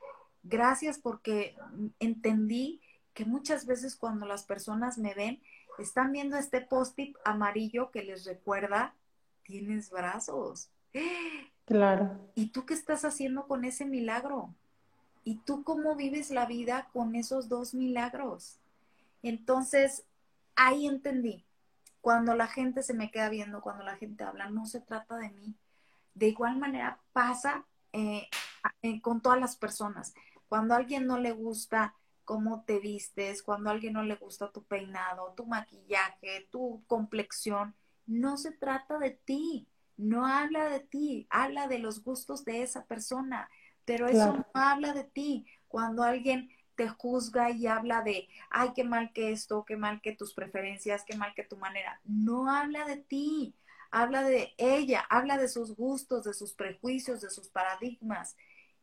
Gracias 0.43 0.99
porque 0.99 1.55
entendí 1.99 2.81
que 3.13 3.25
muchas 3.25 3.65
veces 3.65 3.95
cuando 3.95 4.25
las 4.25 4.43
personas 4.43 4.97
me 4.97 5.13
ven, 5.13 5.41
están 5.79 6.11
viendo 6.11 6.37
este 6.37 6.61
post-it 6.61 7.15
amarillo 7.23 7.91
que 7.91 8.03
les 8.03 8.25
recuerda, 8.25 8.95
tienes 9.43 9.89
brazos. 9.89 10.69
Claro. 11.65 12.19
¿Y 12.35 12.47
tú 12.47 12.65
qué 12.65 12.73
estás 12.73 13.05
haciendo 13.05 13.47
con 13.47 13.65
ese 13.65 13.85
milagro? 13.85 14.53
¿Y 15.23 15.35
tú 15.37 15.63
cómo 15.63 15.95
vives 15.95 16.31
la 16.31 16.45
vida 16.45 16.89
con 16.93 17.15
esos 17.15 17.47
dos 17.47 17.73
milagros? 17.73 18.57
Entonces, 19.21 20.03
ahí 20.55 20.87
entendí. 20.87 21.45
Cuando 22.01 22.33
la 22.35 22.47
gente 22.47 22.81
se 22.81 22.95
me 22.95 23.11
queda 23.11 23.29
viendo, 23.29 23.61
cuando 23.61 23.83
la 23.83 23.95
gente 23.97 24.23
habla, 24.23 24.49
no 24.49 24.65
se 24.65 24.81
trata 24.81 25.17
de 25.17 25.29
mí. 25.29 25.55
De 26.15 26.27
igual 26.27 26.57
manera 26.57 26.99
pasa 27.13 27.65
eh, 27.93 28.27
con 29.01 29.21
todas 29.21 29.39
las 29.39 29.55
personas. 29.55 30.13
Cuando 30.49 30.73
a 30.73 30.77
alguien 30.77 31.05
no 31.05 31.19
le 31.19 31.31
gusta 31.31 31.95
cómo 32.25 32.63
te 32.63 32.79
vistes, 32.79 33.43
cuando 33.43 33.69
a 33.69 33.73
alguien 33.73 33.93
no 33.93 34.03
le 34.03 34.15
gusta 34.15 34.51
tu 34.51 34.63
peinado, 34.63 35.33
tu 35.35 35.45
maquillaje, 35.45 36.47
tu 36.49 36.83
complexión, 36.87 37.75
no 38.07 38.37
se 38.37 38.51
trata 38.51 38.97
de 38.97 39.11
ti. 39.11 39.67
No 39.97 40.25
habla 40.25 40.67
de 40.69 40.79
ti, 40.79 41.27
habla 41.29 41.67
de 41.67 41.77
los 41.77 42.03
gustos 42.03 42.43
de 42.43 42.63
esa 42.63 42.85
persona 42.85 43.49
pero 43.85 44.07
eso 44.07 44.33
no 44.33 44.45
habla 44.53 44.93
de 44.93 45.03
ti. 45.03 45.45
Cuando 45.67 46.03
alguien 46.03 46.49
te 46.75 46.87
juzga 46.87 47.51
y 47.51 47.67
habla 47.67 48.01
de, 48.01 48.27
ay, 48.49 48.71
qué 48.75 48.83
mal 48.83 49.11
que 49.13 49.31
esto, 49.31 49.65
qué 49.65 49.77
mal 49.77 50.01
que 50.01 50.15
tus 50.15 50.33
preferencias, 50.33 51.03
qué 51.05 51.15
mal 51.15 51.33
que 51.35 51.43
tu 51.43 51.57
manera, 51.57 51.99
no 52.05 52.49
habla 52.49 52.85
de 52.85 52.97
ti, 52.97 53.53
habla 53.91 54.23
de 54.23 54.53
ella, 54.57 55.05
habla 55.09 55.37
de 55.37 55.47
sus 55.47 55.75
gustos, 55.75 56.23
de 56.23 56.33
sus 56.33 56.53
prejuicios, 56.53 57.21
de 57.21 57.29
sus 57.29 57.49
paradigmas. 57.49 58.35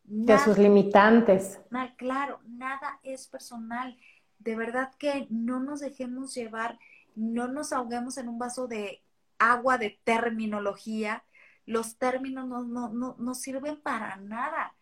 de 0.04 0.38
sus 0.38 0.56
limitantes. 0.58 1.60
claro, 1.96 2.40
nada 2.46 3.00
es 3.02 3.26
personal. 3.26 3.98
De 4.38 4.54
verdad 4.54 4.92
que 4.98 5.26
no 5.30 5.60
nos 5.60 5.80
dejemos 5.80 6.34
llevar, 6.34 6.78
no 7.14 7.48
nos 7.48 7.72
ahoguemos 7.72 8.16
en 8.18 8.28
un 8.28 8.38
vaso 8.38 8.68
de 8.68 9.02
agua 9.38 9.76
de 9.76 9.98
terminología. 10.04 11.24
Los 11.66 11.96
términos 11.98 12.46
no, 12.46 12.62
no, 12.62 12.88
no, 12.90 13.16
no 13.18 13.34
sirven 13.34 13.80
para 13.80 14.16
nada. 14.16 14.74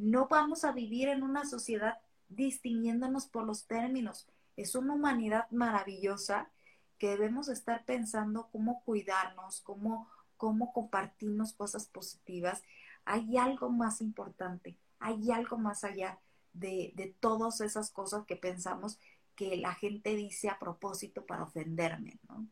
No 0.00 0.28
vamos 0.28 0.64
a 0.64 0.72
vivir 0.72 1.08
en 1.08 1.22
una 1.22 1.44
sociedad 1.44 1.98
distinguiéndonos 2.30 3.26
por 3.26 3.44
los 3.44 3.66
términos. 3.66 4.26
Es 4.56 4.74
una 4.74 4.94
humanidad 4.94 5.50
maravillosa 5.50 6.50
que 6.96 7.10
debemos 7.10 7.48
estar 7.48 7.84
pensando 7.84 8.48
cómo 8.50 8.82
cuidarnos, 8.82 9.60
cómo, 9.60 10.08
cómo 10.38 10.72
compartirnos 10.72 11.52
cosas 11.52 11.84
positivas. 11.84 12.62
Hay 13.04 13.36
algo 13.36 13.68
más 13.68 14.00
importante, 14.00 14.78
hay 15.00 15.32
algo 15.32 15.58
más 15.58 15.84
allá 15.84 16.18
de, 16.54 16.94
de 16.96 17.14
todas 17.20 17.60
esas 17.60 17.90
cosas 17.90 18.24
que 18.24 18.36
pensamos 18.36 18.98
que 19.36 19.58
la 19.58 19.74
gente 19.74 20.16
dice 20.16 20.48
a 20.48 20.58
propósito 20.58 21.26
para 21.26 21.42
ofenderme, 21.42 22.18
¿no? 22.26 22.46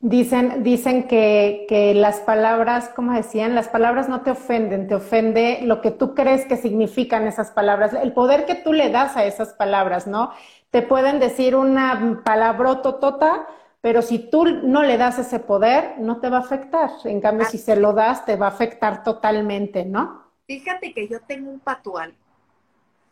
Dicen, 0.00 0.62
dicen 0.62 1.08
que, 1.08 1.64
que, 1.68 1.94
las 1.94 2.20
palabras, 2.20 2.90
como 2.90 3.12
decían, 3.12 3.54
las 3.54 3.68
palabras 3.68 4.08
no 4.08 4.20
te 4.20 4.32
ofenden, 4.32 4.86
te 4.86 4.96
ofende 4.96 5.60
lo 5.62 5.80
que 5.80 5.90
tú 5.90 6.14
crees 6.14 6.44
que 6.44 6.56
significan 6.56 7.26
esas 7.26 7.52
palabras, 7.52 7.94
el 7.94 8.12
poder 8.12 8.44
que 8.44 8.54
tú 8.54 8.72
le 8.72 8.90
das 8.90 9.16
a 9.16 9.24
esas 9.24 9.54
palabras, 9.54 10.06
¿no? 10.06 10.32
Te 10.70 10.82
pueden 10.82 11.20
decir 11.20 11.56
una 11.56 12.20
palabrototota, 12.22 13.46
pero 13.80 14.02
si 14.02 14.18
tú 14.18 14.44
no 14.44 14.82
le 14.82 14.98
das 14.98 15.18
ese 15.18 15.38
poder, 15.38 15.94
no 15.98 16.18
te 16.18 16.28
va 16.28 16.38
a 16.38 16.40
afectar. 16.40 16.90
En 17.04 17.20
cambio, 17.20 17.46
si 17.46 17.58
se 17.58 17.76
lo 17.76 17.92
das, 17.92 18.24
te 18.24 18.36
va 18.36 18.46
a 18.46 18.50
afectar 18.50 19.04
totalmente, 19.04 19.84
¿no? 19.84 20.24
Fíjate 20.46 20.92
que 20.92 21.08
yo 21.08 21.20
tengo 21.20 21.50
un 21.50 21.60
patual. 21.60 22.14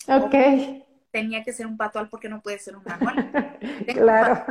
Ok. 0.09 0.35
Tenía 1.12 1.44
que 1.44 1.53
ser 1.53 1.68
un 1.68 1.77
patual 1.77 2.09
porque 2.09 2.29
no 2.29 2.42
puede 2.42 2.59
ser 2.59 2.77
un 2.77 2.83
manual. 2.87 3.59
claro. 3.94 4.44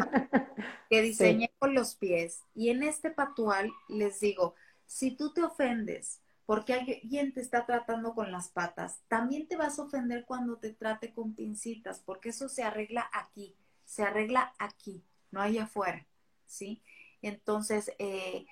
que 0.90 1.02
diseñé 1.02 1.52
con 1.60 1.74
los 1.74 1.96
pies. 1.96 2.44
Y 2.56 2.70
en 2.70 2.84
este 2.84 3.12
patual 3.12 3.70
les 3.90 4.22
digo, 4.22 4.56
si 4.86 5.12
tú 5.12 5.34
te 5.34 5.44
ofendes 5.44 6.22
porque 6.46 6.74
alguien 6.74 7.34
te 7.34 7.42
está 7.42 7.66
tratando 7.66 8.14
con 8.14 8.32
las 8.32 8.50
patas, 8.50 9.00
también 9.08 9.48
te 9.48 9.56
vas 9.56 9.80
a 9.80 9.84
ofender 9.84 10.26
cuando 10.26 10.58
te 10.58 10.72
trate 10.74 11.14
con 11.14 11.34
pincitas, 11.34 12.00
porque 12.00 12.30
eso 12.30 12.50
se 12.50 12.64
arregla 12.64 13.10
aquí, 13.14 13.56
se 13.86 14.04
arregla 14.04 14.54
aquí, 14.60 15.04
no 15.32 15.42
allá 15.42 15.64
afuera. 15.64 16.06
¿sí? 16.52 16.82
Entonces, 17.22 17.92
eh, 18.00 18.46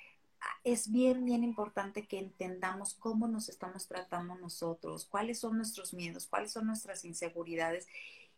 es 0.63 0.91
bien, 0.91 1.25
bien 1.25 1.43
importante 1.43 2.08
que 2.08 2.19
entendamos 2.19 2.93
cómo 2.95 3.28
nos 3.28 3.49
estamos 3.49 3.88
tratando 3.88 4.36
nosotros, 4.36 5.06
cuáles 5.06 5.39
son 5.39 5.58
nuestros 5.58 5.93
miedos, 5.93 6.28
cuáles 6.28 6.52
son 6.52 6.67
nuestras 6.67 7.06
inseguridades. 7.06 7.88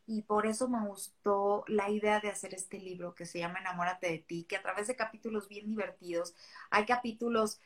Y 0.07 0.23
por 0.23 0.47
eso 0.47 0.67
me 0.67 0.85
gustó 0.85 1.63
la 1.67 1.89
idea 1.89 2.19
de 2.19 2.29
hacer 2.29 2.53
este 2.53 2.79
libro 2.79 3.13
que 3.13 3.25
se 3.25 3.39
llama 3.39 3.59
Enamórate 3.59 4.09
de 4.09 4.17
ti, 4.17 4.45
que 4.45 4.57
a 4.57 4.61
través 4.61 4.87
de 4.87 4.95
capítulos 4.95 5.47
bien 5.47 5.67
divertidos, 5.67 6.33
hay 6.69 6.85
capítulos 6.85 7.59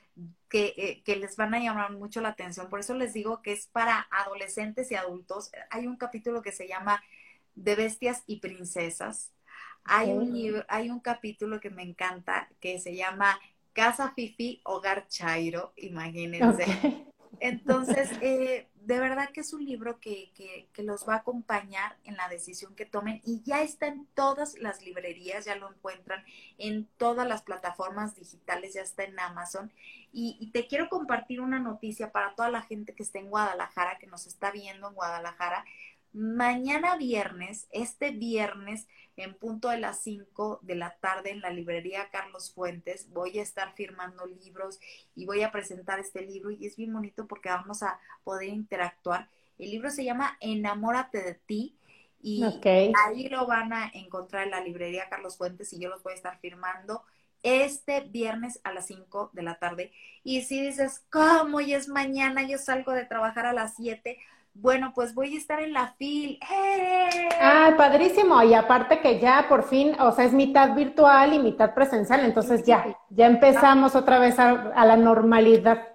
que, 0.50 0.74
eh, 0.78 1.02
que 1.04 1.16
les 1.16 1.38
van 1.38 1.54
a 1.54 1.60
llamar 1.60 1.92
mucho 1.94 2.22
la 2.22 2.30
atención. 2.30 2.70
Por 2.70 2.82
eso 2.82 2.94
les 2.94 3.14
digo 3.14 3.42
que 3.42 3.54
es 3.54 3.68
para 3.68 4.08
adolescentes 4.12 4.92
y 4.92 4.96
adultos. 4.96 5.52
Hay 5.70 5.88
un 5.88 5.98
capítulo 5.98 6.42
que 6.42 6.52
se 6.52 6.68
llama 6.68 7.02
De 7.56 7.76
bestias 7.76 8.24
y 8.28 8.40
princesas 8.40 9.32
hay 9.86 10.12
un 10.12 10.34
libro, 10.34 10.66
hay 10.68 10.90
un 10.90 11.00
capítulo 11.00 11.60
que 11.60 11.70
me 11.70 11.84
encanta 11.84 12.50
que 12.60 12.80
se 12.80 12.96
llama 12.96 13.40
Casa 13.76 14.14
Fifi, 14.16 14.62
Hogar 14.64 15.08
Chairo, 15.10 15.74
imagínense. 15.76 17.06
Entonces, 17.42 18.10
eh, 18.22 18.70
de 18.74 19.00
verdad 19.00 19.30
que 19.32 19.42
es 19.42 19.52
un 19.52 19.66
libro 19.66 20.00
que, 20.00 20.32
que, 20.34 20.70
que, 20.72 20.82
los 20.82 21.08
va 21.08 21.16
a 21.16 21.18
acompañar 21.18 21.98
en 22.06 22.16
la 22.16 22.30
decisión 22.30 22.74
que 22.74 22.86
tomen 22.86 23.20
y 23.26 23.44
ya 23.44 23.62
está 23.62 23.88
en 23.88 24.08
todas 24.14 24.58
las 24.60 24.82
librerías, 24.82 25.44
ya 25.44 25.58
lo 25.58 25.70
encuentran 25.70 26.24
en 26.58 26.88
todas 26.98 27.28
las 27.28 27.42
plataformas 27.42 28.16
digitales, 28.16 28.76
ya 28.76 28.82
está 28.82 29.04
en 29.04 29.20
Amazon. 29.20 29.74
Y, 30.14 30.38
y, 30.40 30.52
te 30.52 30.68
quiero 30.68 30.88
compartir 30.88 31.42
una 31.42 31.60
noticia 31.60 32.14
para 32.14 32.34
toda 32.34 32.50
la 32.50 32.62
gente 32.62 32.96
que 32.96 33.04
está 33.04 33.20
en 33.20 33.30
Guadalajara, 33.30 33.98
que 34.00 34.08
nos 34.08 34.26
está 34.26 34.52
viendo 34.52 34.88
en 34.88 34.96
Guadalajara. 34.96 35.66
Mañana 36.18 36.96
viernes, 36.96 37.68
este 37.72 38.12
viernes, 38.12 38.88
en 39.18 39.34
punto 39.34 39.68
de 39.68 39.80
las 39.80 40.02
5 40.02 40.62
de 40.62 40.76
la 40.76 40.96
tarde 41.02 41.32
en 41.32 41.42
la 41.42 41.50
librería 41.50 42.10
Carlos 42.10 42.54
Fuentes, 42.54 43.10
voy 43.10 43.38
a 43.38 43.42
estar 43.42 43.76
firmando 43.76 44.26
libros 44.26 44.80
y 45.14 45.26
voy 45.26 45.44
a 45.44 45.52
presentar 45.52 46.00
este 46.00 46.22
libro 46.22 46.52
y 46.52 46.68
es 46.68 46.78
bien 46.78 46.94
bonito 46.94 47.28
porque 47.28 47.50
vamos 47.50 47.84
a 47.84 48.00
poder 48.24 48.48
interactuar. 48.48 49.30
El 49.58 49.72
libro 49.72 49.90
se 49.90 50.06
llama 50.06 50.38
Enamórate 50.40 51.22
de 51.22 51.34
ti 51.34 51.76
y 52.22 52.46
ahí 53.06 53.28
lo 53.28 53.46
van 53.46 53.74
a 53.74 53.92
encontrar 53.94 54.46
en 54.46 54.52
la 54.52 54.62
librería 54.62 55.10
Carlos 55.10 55.36
Fuentes 55.36 55.74
y 55.74 55.80
yo 55.80 55.90
los 55.90 56.02
voy 56.02 56.14
a 56.14 56.16
estar 56.16 56.40
firmando 56.40 57.04
este 57.44 58.00
viernes 58.00 58.62
a 58.64 58.72
las 58.72 58.88
5 58.88 59.32
de 59.34 59.44
la 59.44 59.60
tarde. 59.60 59.92
Y 60.24 60.44
si 60.44 60.62
dices, 60.66 61.04
¿cómo? 61.12 61.60
Y 61.60 61.74
es 61.74 61.90
mañana, 61.90 62.48
yo 62.48 62.58
salgo 62.58 62.94
de 62.94 63.06
trabajar 63.06 63.46
a 63.48 63.52
las 63.52 63.76
7 63.76 64.18
bueno, 64.56 64.94
pues 64.96 65.14
voy 65.14 65.36
a 65.36 65.38
estar 65.38 65.62
en 65.62 65.74
la 65.74 65.88
FIL. 65.98 66.40
¡Eh! 66.50 67.30
Ah, 67.42 67.74
padrísimo. 67.78 68.42
Y 68.42 68.54
aparte 68.54 69.02
que 69.02 69.20
ya 69.20 69.48
por 69.50 69.64
fin, 69.64 69.96
o 70.00 70.12
sea, 70.14 70.26
es 70.26 70.34
mitad 70.34 70.74
virtual 70.74 71.34
y 71.34 71.40
mitad 71.40 71.74
presencial, 71.74 72.22
entonces 72.22 72.64
ya, 72.64 72.98
ya 73.10 73.28
empezamos 73.28 73.96
otra 73.96 74.18
vez 74.18 74.40
a, 74.40 74.86
la 74.86 74.96
normalidad. 74.96 75.90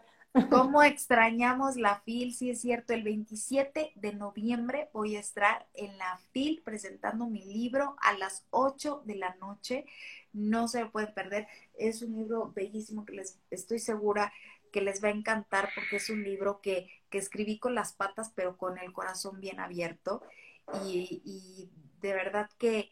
¿Cómo 0.51 0.83
extrañamos 0.83 1.77
la 1.77 2.01
FIL? 2.01 2.35
Sí, 2.35 2.51
es 2.51 2.61
cierto, 2.61 2.93
el 2.93 3.03
27 3.03 3.93
de 3.97 4.13
noviembre 4.13 4.91
voy 4.93 5.17
a 5.17 5.21
estar 5.21 5.67
en 5.75 5.97
la 5.97 6.21
FIL 6.33 6.63
presentando 6.63 7.27
mi 7.27 7.45
libro 7.45 7.97
a 8.01 8.13
las 8.19 8.45
8 8.51 9.03
de 9.07 9.17
la 9.17 9.35
noche. 9.37 9.87
No 10.33 10.69
se 10.69 10.83
lo 10.83 10.93
pueden 10.93 11.13
perder. 11.15 11.49
Es 11.79 12.03
un 12.03 12.15
libro 12.15 12.53
bellísimo 12.55 13.05
que 13.07 13.15
les 13.15 13.39
estoy 13.51 13.79
segura 13.79 14.33
que 14.71 14.81
les 14.81 15.03
va 15.03 15.09
a 15.09 15.13
encantar 15.13 15.71
porque 15.75 15.97
es 15.97 16.11
un 16.11 16.23
libro 16.23 16.61
que, 16.61 16.91
que 17.11 17.19
escribí 17.19 17.59
con 17.59 17.75
las 17.75 17.93
patas, 17.93 18.33
pero 18.35 18.57
con 18.57 18.79
el 18.79 18.93
corazón 18.93 19.41
bien 19.41 19.61
abierto. 19.61 20.23
Y, 20.85 21.23
y, 21.25 21.71
de 22.01 22.15
verdad 22.15 22.49
que 22.57 22.91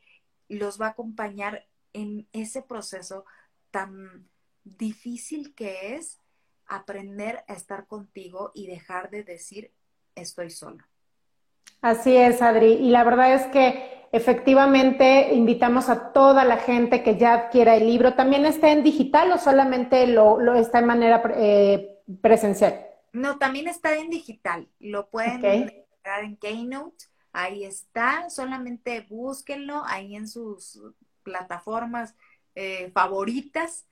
los 0.48 0.80
va 0.80 0.86
a 0.86 0.90
acompañar 0.90 1.66
en 1.94 2.28
ese 2.32 2.60
proceso 2.60 3.24
tan 3.70 4.28
difícil 4.64 5.54
que 5.54 5.94
es 5.94 6.18
aprender 6.66 7.42
a 7.48 7.54
estar 7.54 7.86
contigo 7.86 8.52
y 8.54 8.66
dejar 8.66 9.08
de 9.08 9.24
decir 9.24 9.72
estoy 10.14 10.50
solo. 10.50 10.84
Así 11.80 12.16
es, 12.16 12.42
Adri. 12.42 12.72
Y 12.72 12.90
la 12.90 13.04
verdad 13.04 13.34
es 13.34 13.46
que 13.46 13.97
efectivamente 14.12 15.34
invitamos 15.34 15.88
a 15.88 16.12
toda 16.12 16.44
la 16.44 16.58
gente 16.58 17.02
que 17.02 17.16
ya 17.16 17.34
adquiera 17.34 17.76
el 17.76 17.86
libro. 17.86 18.14
¿También 18.14 18.46
está 18.46 18.70
en 18.70 18.82
digital 18.82 19.32
o 19.32 19.38
solamente 19.38 20.06
lo, 20.06 20.40
lo 20.40 20.54
está 20.54 20.78
en 20.78 20.86
manera 20.86 21.22
eh, 21.36 21.98
presencial? 22.20 22.86
No, 23.12 23.38
también 23.38 23.68
está 23.68 23.96
en 23.96 24.10
digital. 24.10 24.68
Lo 24.78 25.08
pueden 25.10 25.44
encontrar 25.44 26.24
en 26.24 26.36
Keynote. 26.36 27.06
Ahí 27.32 27.64
está. 27.64 28.30
Solamente 28.30 29.06
búsquenlo 29.08 29.82
ahí 29.86 30.16
en 30.16 30.28
sus 30.28 30.80
plataformas 31.22 32.14
eh, 32.54 32.90
favoritas 32.92 33.86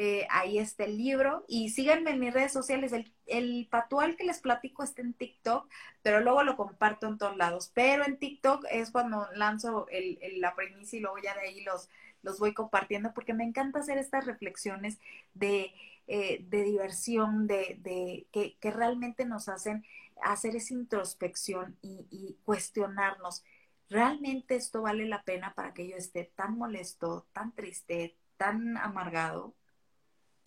eh, 0.00 0.28
ahí 0.30 0.58
está 0.58 0.84
el 0.84 0.96
libro. 0.96 1.44
Y 1.48 1.70
síganme 1.70 2.12
en 2.12 2.20
mis 2.20 2.32
redes 2.32 2.52
sociales. 2.52 2.92
El, 2.92 3.12
el, 3.26 3.66
patual 3.68 4.16
que 4.16 4.24
les 4.24 4.38
platico 4.38 4.84
está 4.84 5.02
en 5.02 5.12
TikTok, 5.12 5.68
pero 6.02 6.20
luego 6.20 6.44
lo 6.44 6.56
comparto 6.56 7.08
en 7.08 7.18
todos 7.18 7.36
lados. 7.36 7.72
Pero 7.74 8.04
en 8.06 8.16
TikTok 8.18 8.64
es 8.70 8.92
cuando 8.92 9.26
lanzo 9.34 9.88
el, 9.90 10.18
la 10.40 10.54
premisa 10.54 10.96
y 10.96 11.00
luego 11.00 11.18
ya 11.18 11.34
de 11.34 11.40
ahí 11.40 11.62
los, 11.64 11.90
los 12.22 12.38
voy 12.38 12.54
compartiendo 12.54 13.12
porque 13.12 13.34
me 13.34 13.42
encanta 13.44 13.80
hacer 13.80 13.98
estas 13.98 14.24
reflexiones 14.24 14.98
de, 15.34 15.72
eh, 16.06 16.44
de 16.48 16.62
diversión, 16.62 17.48
de, 17.48 17.78
de 17.80 18.28
que, 18.32 18.56
que, 18.60 18.70
realmente 18.70 19.24
nos 19.24 19.48
hacen 19.48 19.84
hacer 20.22 20.54
esa 20.56 20.74
introspección 20.74 21.76
y, 21.82 22.06
y 22.10 22.38
cuestionarnos. 22.44 23.42
¿Realmente 23.90 24.54
esto 24.56 24.82
vale 24.82 25.06
la 25.06 25.24
pena 25.24 25.54
para 25.54 25.74
que 25.74 25.88
yo 25.88 25.96
esté 25.96 26.24
tan 26.36 26.56
molesto, 26.56 27.26
tan 27.32 27.52
triste, 27.52 28.16
tan 28.36 28.76
amargado? 28.76 29.57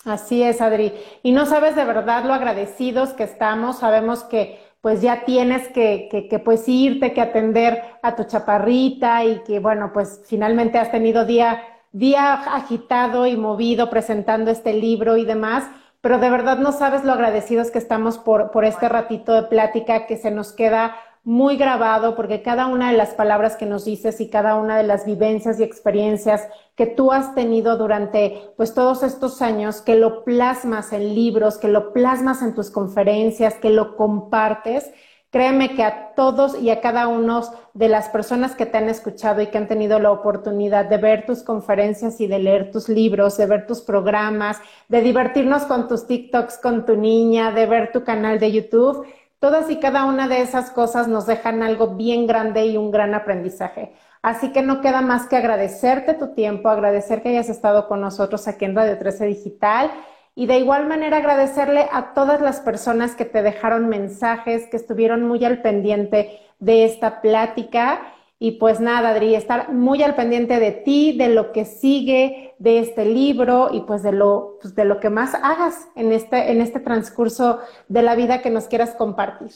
Así 0.05 0.41
es, 0.41 0.61
Adri. 0.61 0.93
Y 1.21 1.31
no 1.31 1.45
sabes 1.45 1.75
de 1.75 1.85
verdad 1.85 2.23
lo 2.25 2.33
agradecidos 2.33 3.09
que 3.09 3.23
estamos. 3.23 3.79
Sabemos 3.79 4.23
que 4.23 4.59
pues 4.81 5.01
ya 5.01 5.25
tienes 5.25 5.67
que, 5.69 6.07
que, 6.09 6.27
que, 6.27 6.39
pues 6.39 6.67
irte, 6.67 7.13
que 7.13 7.21
atender 7.21 7.83
a 8.01 8.15
tu 8.15 8.23
chaparrita 8.23 9.23
y 9.25 9.43
que 9.43 9.59
bueno, 9.59 9.91
pues 9.93 10.23
finalmente 10.25 10.79
has 10.79 10.89
tenido 10.89 11.25
día, 11.25 11.61
día 11.91 12.33
agitado 12.33 13.27
y 13.27 13.37
movido 13.37 13.91
presentando 13.91 14.49
este 14.49 14.73
libro 14.73 15.17
y 15.17 15.25
demás. 15.25 15.69
Pero 16.01 16.17
de 16.17 16.31
verdad 16.31 16.57
no 16.57 16.71
sabes 16.71 17.03
lo 17.03 17.13
agradecidos 17.13 17.69
que 17.69 17.77
estamos 17.77 18.17
por, 18.17 18.49
por 18.49 18.65
este 18.65 18.89
ratito 18.89 19.33
de 19.33 19.43
plática 19.43 20.07
que 20.07 20.17
se 20.17 20.31
nos 20.31 20.51
queda 20.51 20.95
muy 21.23 21.55
grabado 21.55 22.15
porque 22.15 22.41
cada 22.41 22.65
una 22.65 22.91
de 22.91 22.97
las 22.97 23.13
palabras 23.13 23.55
que 23.55 23.67
nos 23.67 23.85
dices 23.85 24.19
y 24.21 24.29
cada 24.29 24.55
una 24.55 24.77
de 24.77 24.83
las 24.83 25.05
vivencias 25.05 25.59
y 25.59 25.63
experiencias 25.63 26.47
que 26.75 26.87
tú 26.87 27.11
has 27.11 27.35
tenido 27.35 27.77
durante 27.77 28.51
pues 28.57 28.73
todos 28.73 29.03
estos 29.03 29.41
años, 29.41 29.81
que 29.81 29.95
lo 29.95 30.23
plasmas 30.23 30.93
en 30.93 31.13
libros, 31.13 31.59
que 31.59 31.67
lo 31.67 31.93
plasmas 31.93 32.41
en 32.41 32.55
tus 32.55 32.71
conferencias, 32.71 33.53
que 33.55 33.69
lo 33.69 33.97
compartes, 33.97 34.91
créeme 35.29 35.75
que 35.75 35.83
a 35.83 36.13
todos 36.15 36.59
y 36.59 36.71
a 36.71 36.81
cada 36.81 37.07
uno 37.07 37.41
de 37.73 37.87
las 37.87 38.09
personas 38.09 38.55
que 38.55 38.65
te 38.65 38.79
han 38.79 38.89
escuchado 38.89 39.41
y 39.41 39.47
que 39.47 39.59
han 39.59 39.67
tenido 39.67 39.99
la 39.99 40.11
oportunidad 40.11 40.85
de 40.85 40.97
ver 40.97 41.25
tus 41.27 41.43
conferencias 41.43 42.19
y 42.19 42.25
de 42.27 42.39
leer 42.39 42.71
tus 42.71 42.89
libros, 42.89 43.37
de 43.37 43.45
ver 43.45 43.67
tus 43.67 43.81
programas, 43.81 44.59
de 44.89 45.01
divertirnos 45.01 45.63
con 45.63 45.87
tus 45.87 46.07
TikToks 46.07 46.57
con 46.57 46.85
tu 46.85 46.97
niña, 46.97 47.51
de 47.51 47.67
ver 47.67 47.91
tu 47.91 48.03
canal 48.03 48.39
de 48.39 48.51
YouTube, 48.51 49.05
Todas 49.41 49.71
y 49.71 49.77
cada 49.77 50.05
una 50.05 50.27
de 50.27 50.41
esas 50.41 50.69
cosas 50.69 51.07
nos 51.07 51.25
dejan 51.25 51.63
algo 51.63 51.95
bien 51.95 52.27
grande 52.27 52.67
y 52.67 52.77
un 52.77 52.91
gran 52.91 53.15
aprendizaje. 53.15 53.91
Así 54.21 54.51
que 54.51 54.61
no 54.61 54.81
queda 54.81 55.01
más 55.01 55.25
que 55.25 55.35
agradecerte 55.35 56.13
tu 56.13 56.35
tiempo, 56.35 56.69
agradecer 56.69 57.23
que 57.23 57.29
hayas 57.29 57.49
estado 57.49 57.87
con 57.87 58.01
nosotros 58.01 58.47
aquí 58.47 58.65
en 58.65 58.75
Radio 58.75 58.99
13 58.99 59.25
Digital 59.25 59.89
y 60.35 60.45
de 60.45 60.59
igual 60.59 60.85
manera 60.85 61.17
agradecerle 61.17 61.87
a 61.91 62.13
todas 62.13 62.39
las 62.39 62.59
personas 62.59 63.15
que 63.15 63.25
te 63.25 63.41
dejaron 63.41 63.89
mensajes, 63.89 64.67
que 64.67 64.77
estuvieron 64.77 65.27
muy 65.27 65.43
al 65.43 65.63
pendiente 65.63 66.39
de 66.59 66.85
esta 66.85 67.19
plática 67.19 68.13
y 68.43 68.53
pues 68.53 68.79
nada, 68.79 69.09
Adri, 69.09 69.35
estar 69.35 69.71
muy 69.71 70.01
al 70.01 70.15
pendiente 70.15 70.59
de 70.59 70.71
ti, 70.71 71.15
de 71.15 71.27
lo 71.27 71.51
que 71.51 71.63
sigue, 71.63 72.55
de 72.57 72.79
este 72.79 73.05
libro 73.05 73.69
y 73.71 73.81
pues 73.81 74.01
de 74.01 74.13
lo, 74.13 74.57
pues 74.59 74.73
de 74.73 74.83
lo 74.83 74.99
que 74.99 75.11
más 75.11 75.35
hagas 75.35 75.87
en 75.95 76.11
este, 76.11 76.49
en 76.51 76.59
este 76.59 76.79
transcurso 76.79 77.59
de 77.87 78.01
la 78.01 78.15
vida 78.15 78.41
que 78.41 78.49
nos 78.49 78.65
quieras 78.65 78.95
compartir. 78.95 79.51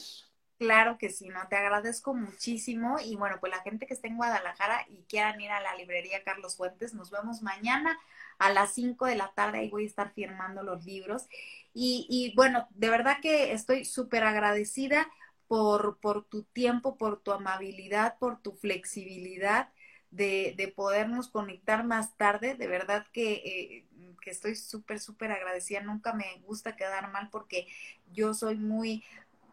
Claro 0.60 0.98
que 0.98 1.10
sí, 1.10 1.28
no, 1.30 1.40
te 1.48 1.56
agradezco 1.56 2.14
muchísimo 2.14 2.98
y 3.04 3.16
bueno, 3.16 3.38
pues 3.40 3.50
la 3.50 3.60
gente 3.62 3.88
que 3.88 3.94
esté 3.94 4.06
en 4.06 4.18
Guadalajara 4.18 4.86
y 4.88 5.02
quieran 5.08 5.40
ir 5.40 5.50
a 5.50 5.60
la 5.60 5.74
librería 5.74 6.22
Carlos 6.22 6.56
Fuentes, 6.56 6.94
nos 6.94 7.10
vemos 7.10 7.42
mañana 7.42 7.98
a 8.38 8.52
las 8.52 8.72
5 8.72 9.06
de 9.06 9.16
la 9.16 9.32
tarde, 9.34 9.58
ahí 9.58 9.68
voy 9.68 9.82
a 9.82 9.88
estar 9.88 10.12
firmando 10.12 10.62
los 10.62 10.84
libros 10.84 11.26
y, 11.74 12.06
y 12.08 12.36
bueno, 12.36 12.68
de 12.70 12.88
verdad 12.88 13.16
que 13.20 13.52
estoy 13.52 13.84
súper 13.84 14.22
agradecida 14.22 15.08
por, 15.48 15.98
por 15.98 16.24
tu 16.24 16.42
tiempo, 16.44 16.96
por 16.96 17.20
tu 17.20 17.32
amabilidad, 17.32 18.18
por 18.18 18.40
tu 18.40 18.52
flexibilidad 18.52 19.70
de, 20.10 20.54
de 20.56 20.68
podernos 20.68 21.28
conectar 21.28 21.84
más 21.84 22.16
tarde, 22.16 22.54
de 22.54 22.66
verdad 22.66 23.06
que... 23.12 23.32
Eh, 23.34 23.86
que 24.22 24.32
estoy 24.32 24.56
súper, 24.56 24.98
súper 24.98 25.30
agradecida. 25.30 25.80
Nunca 25.82 26.12
me 26.12 26.24
gusta 26.44 26.74
quedar 26.74 27.12
mal 27.12 27.28
porque 27.30 27.68
yo 28.12 28.34
soy 28.34 28.56
muy 28.56 29.04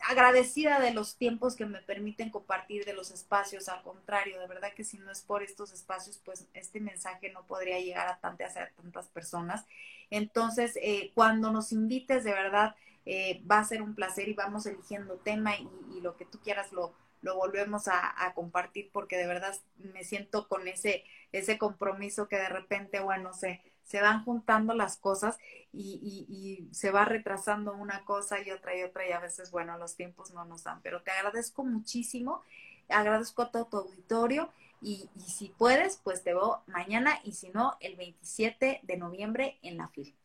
agradecida 0.09 0.79
de 0.79 0.91
los 0.91 1.15
tiempos 1.15 1.55
que 1.55 1.65
me 1.65 1.81
permiten 1.81 2.29
compartir 2.29 2.83
de 2.83 2.93
los 2.93 3.11
espacios, 3.11 3.69
al 3.69 3.81
contrario, 3.83 4.39
de 4.39 4.47
verdad 4.47 4.73
que 4.73 4.83
si 4.83 4.97
no 4.97 5.11
es 5.11 5.21
por 5.21 5.43
estos 5.43 5.71
espacios, 5.71 6.19
pues 6.25 6.47
este 6.53 6.81
mensaje 6.81 7.31
no 7.31 7.45
podría 7.45 7.79
llegar 7.79 8.07
a 8.07 8.19
tantas, 8.19 8.57
a 8.57 8.69
tantas 8.71 9.07
personas. 9.07 9.65
Entonces, 10.09 10.77
eh, 10.81 11.11
cuando 11.13 11.51
nos 11.51 11.71
invites, 11.71 12.23
de 12.23 12.31
verdad, 12.31 12.75
eh, 13.06 13.43
va 13.49 13.60
a 13.60 13.66
ser 13.66 13.82
un 13.82 13.95
placer 13.95 14.30
y 14.30 14.34
vamos 14.34 14.66
eligiendo 14.66 15.16
tema 15.16 15.56
y, 15.56 15.70
lo 16.01 16.18
que 16.18 16.26
tú 16.26 16.38
quieras 16.39 16.74
lo, 16.74 16.93
lo 17.22 17.38
volvemos 17.38 17.88
a, 17.88 18.34
compartir 18.36 18.89
porque 18.91 19.16
de 19.16 19.26
verdad 19.26 19.56
me 19.78 20.04
siento 20.04 20.49
con 20.49 20.68
ese, 20.68 21.06
ese 21.32 21.58
compromiso 21.58 22.28
que 22.28 22.36
de 22.36 22.49
repente, 22.49 22.99
bueno, 22.99 23.32
se 23.32 23.62
se 23.84 24.01
van 24.01 24.24
juntando 24.24 24.74
las 24.74 24.97
cosas 24.97 25.38
y, 25.72 26.26
y, 26.30 26.74
se 26.74 26.91
va 26.91 27.06
retrasando 27.06 27.74
una 27.74 28.06
cosa 28.06 28.41
y 28.41 28.51
otra 28.51 28.78
y 28.78 28.84
otra 28.84 29.08
y 29.08 29.12
a 29.12 29.20
veces, 29.20 29.51
bueno, 29.51 29.78
los 29.78 29.95
tiempos 29.95 30.32
no 30.32 30.45
nos 30.45 30.64
dan. 30.64 30.82
Pero 30.82 31.01
te 31.04 31.12
agradezco 31.12 31.64
muchísimo, 31.64 32.41
agradezco 32.89 33.43
a 33.43 33.51
todo 33.51 33.66
tu 33.66 33.78
auditorio 33.78 34.49
y, 34.82 35.10
y 35.16 35.22
si 35.22 35.49
puedes, 35.49 35.97
pues 35.97 36.24
te 36.24 36.34
veo 36.34 36.64
mañana 36.68 37.20
y 37.24 37.34
si 37.34 37.49
no, 37.49 37.78
el 37.80 37.95
27 37.95 38.82
de 38.84 38.97
noviembre 38.97 39.60
en 39.62 39.78
la 39.78 39.88
FIL. 39.89 40.16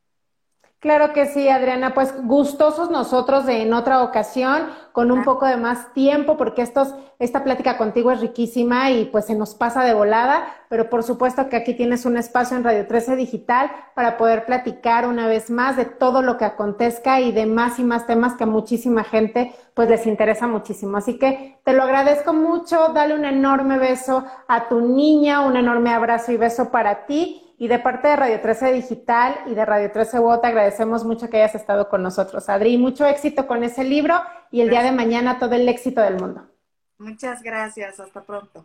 Claro 0.81 1.13
que 1.13 1.27
sí, 1.27 1.49
Adriana. 1.49 1.93
Pues 1.93 2.15
gustosos 2.25 2.89
nosotros 2.89 3.47
de 3.47 3.63
en 3.63 3.75
otra 3.75 4.05
ocasión, 4.05 4.69
con 4.93 5.11
un 5.11 5.25
poco 5.25 5.45
de 5.45 5.57
más 5.57 5.93
tiempo, 5.93 6.37
porque 6.37 6.63
estos, 6.63 6.95
esta 7.19 7.43
plática 7.43 7.77
contigo 7.77 8.13
es 8.13 8.21
riquísima 8.21 8.93
y 8.93 9.07
pues 9.07 9.27
se 9.27 9.35
nos 9.35 9.57
pasa 9.57 9.83
de 9.83 9.93
volada, 9.93 10.47
pero 10.69 10.89
por 10.89 11.03
supuesto 11.03 11.49
que 11.49 11.57
aquí 11.57 11.75
tienes 11.75 12.05
un 12.05 12.17
espacio 12.17 12.57
en 12.57 12.63
Radio 12.63 12.87
13 12.87 13.17
Digital 13.17 13.73
para 13.97 14.17
poder 14.17 14.45
platicar 14.45 15.09
una 15.09 15.27
vez 15.27 15.51
más 15.51 15.77
de 15.77 15.85
todo 15.85 16.23
lo 16.23 16.37
que 16.39 16.45
acontezca 16.45 17.21
y 17.21 17.33
de 17.33 17.47
más 17.47 17.81
y 17.81 17.83
más 17.83 18.07
temas 18.07 18.35
que 18.35 18.45
a 18.45 18.47
muchísima 18.47 19.03
gente 19.03 19.53
pues 19.75 19.89
les 19.89 20.07
interesa 20.07 20.47
muchísimo. 20.47 20.97
Así 20.97 21.19
que 21.19 21.59
te 21.65 21.73
lo 21.73 21.83
agradezco 21.83 22.33
mucho, 22.33 22.93
dale 22.95 23.17
un 23.17 23.25
enorme 23.25 23.79
beso 23.79 24.25
a 24.47 24.69
tu 24.69 24.81
niña, 24.81 25.41
un 25.41 25.57
enorme 25.57 25.91
abrazo 25.91 26.31
y 26.31 26.37
beso 26.37 26.71
para 26.71 27.07
ti 27.07 27.48
y 27.59 27.67
de 27.67 27.81
parte 27.81 28.09
de 28.09 28.17
Radio 28.17 28.41
13 28.41 28.73
Digital 28.73 29.35
y 29.47 29.55
de 29.55 29.65
Radio 29.65 29.91
13 29.91 30.21
WOT, 30.21 30.45
agradecemos 30.45 31.05
mucho 31.05 31.29
que 31.29 31.39
hayas 31.39 31.57
estado 31.57 31.89
con 31.89 32.03
nosotros. 32.03 32.49
Adri, 32.49 32.79
mucho 32.79 33.05
éxito 33.05 33.49
con 33.49 33.65
ese 33.65 33.83
libro 33.83 34.15
y 34.53 34.61
el 34.61 34.71
día 34.71 34.85
de 34.85 34.93
mañana 34.93 35.39
todo 35.41 35.57
el 35.57 35.69
éxito 35.69 36.01
del 36.01 36.21
mundo. 36.21 36.47
Muchas 36.99 37.43
gracias, 37.43 37.99
hasta 37.99 38.23
pronto. 38.23 38.65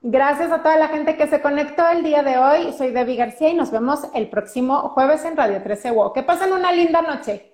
Gracias 0.00 0.52
a 0.52 0.62
toda 0.62 0.76
la 0.76 0.88
gente 0.88 1.16
que 1.16 1.26
se 1.26 1.40
conectó 1.40 1.86
el 1.88 2.02
día 2.02 2.22
de 2.22 2.36
hoy. 2.38 2.72
Soy 2.72 2.90
Debbie 2.90 3.16
García 3.16 3.48
y 3.50 3.54
nos 3.54 3.70
vemos 3.70 4.00
el 4.14 4.28
próximo 4.28 4.90
jueves 4.90 5.24
en 5.24 5.36
Radio 5.36 5.62
13 5.62 5.90
WOT. 5.92 6.14
Que 6.14 6.22
pasen 6.22 6.52
una 6.52 6.72
linda 6.72 7.02
noche. 7.02 7.53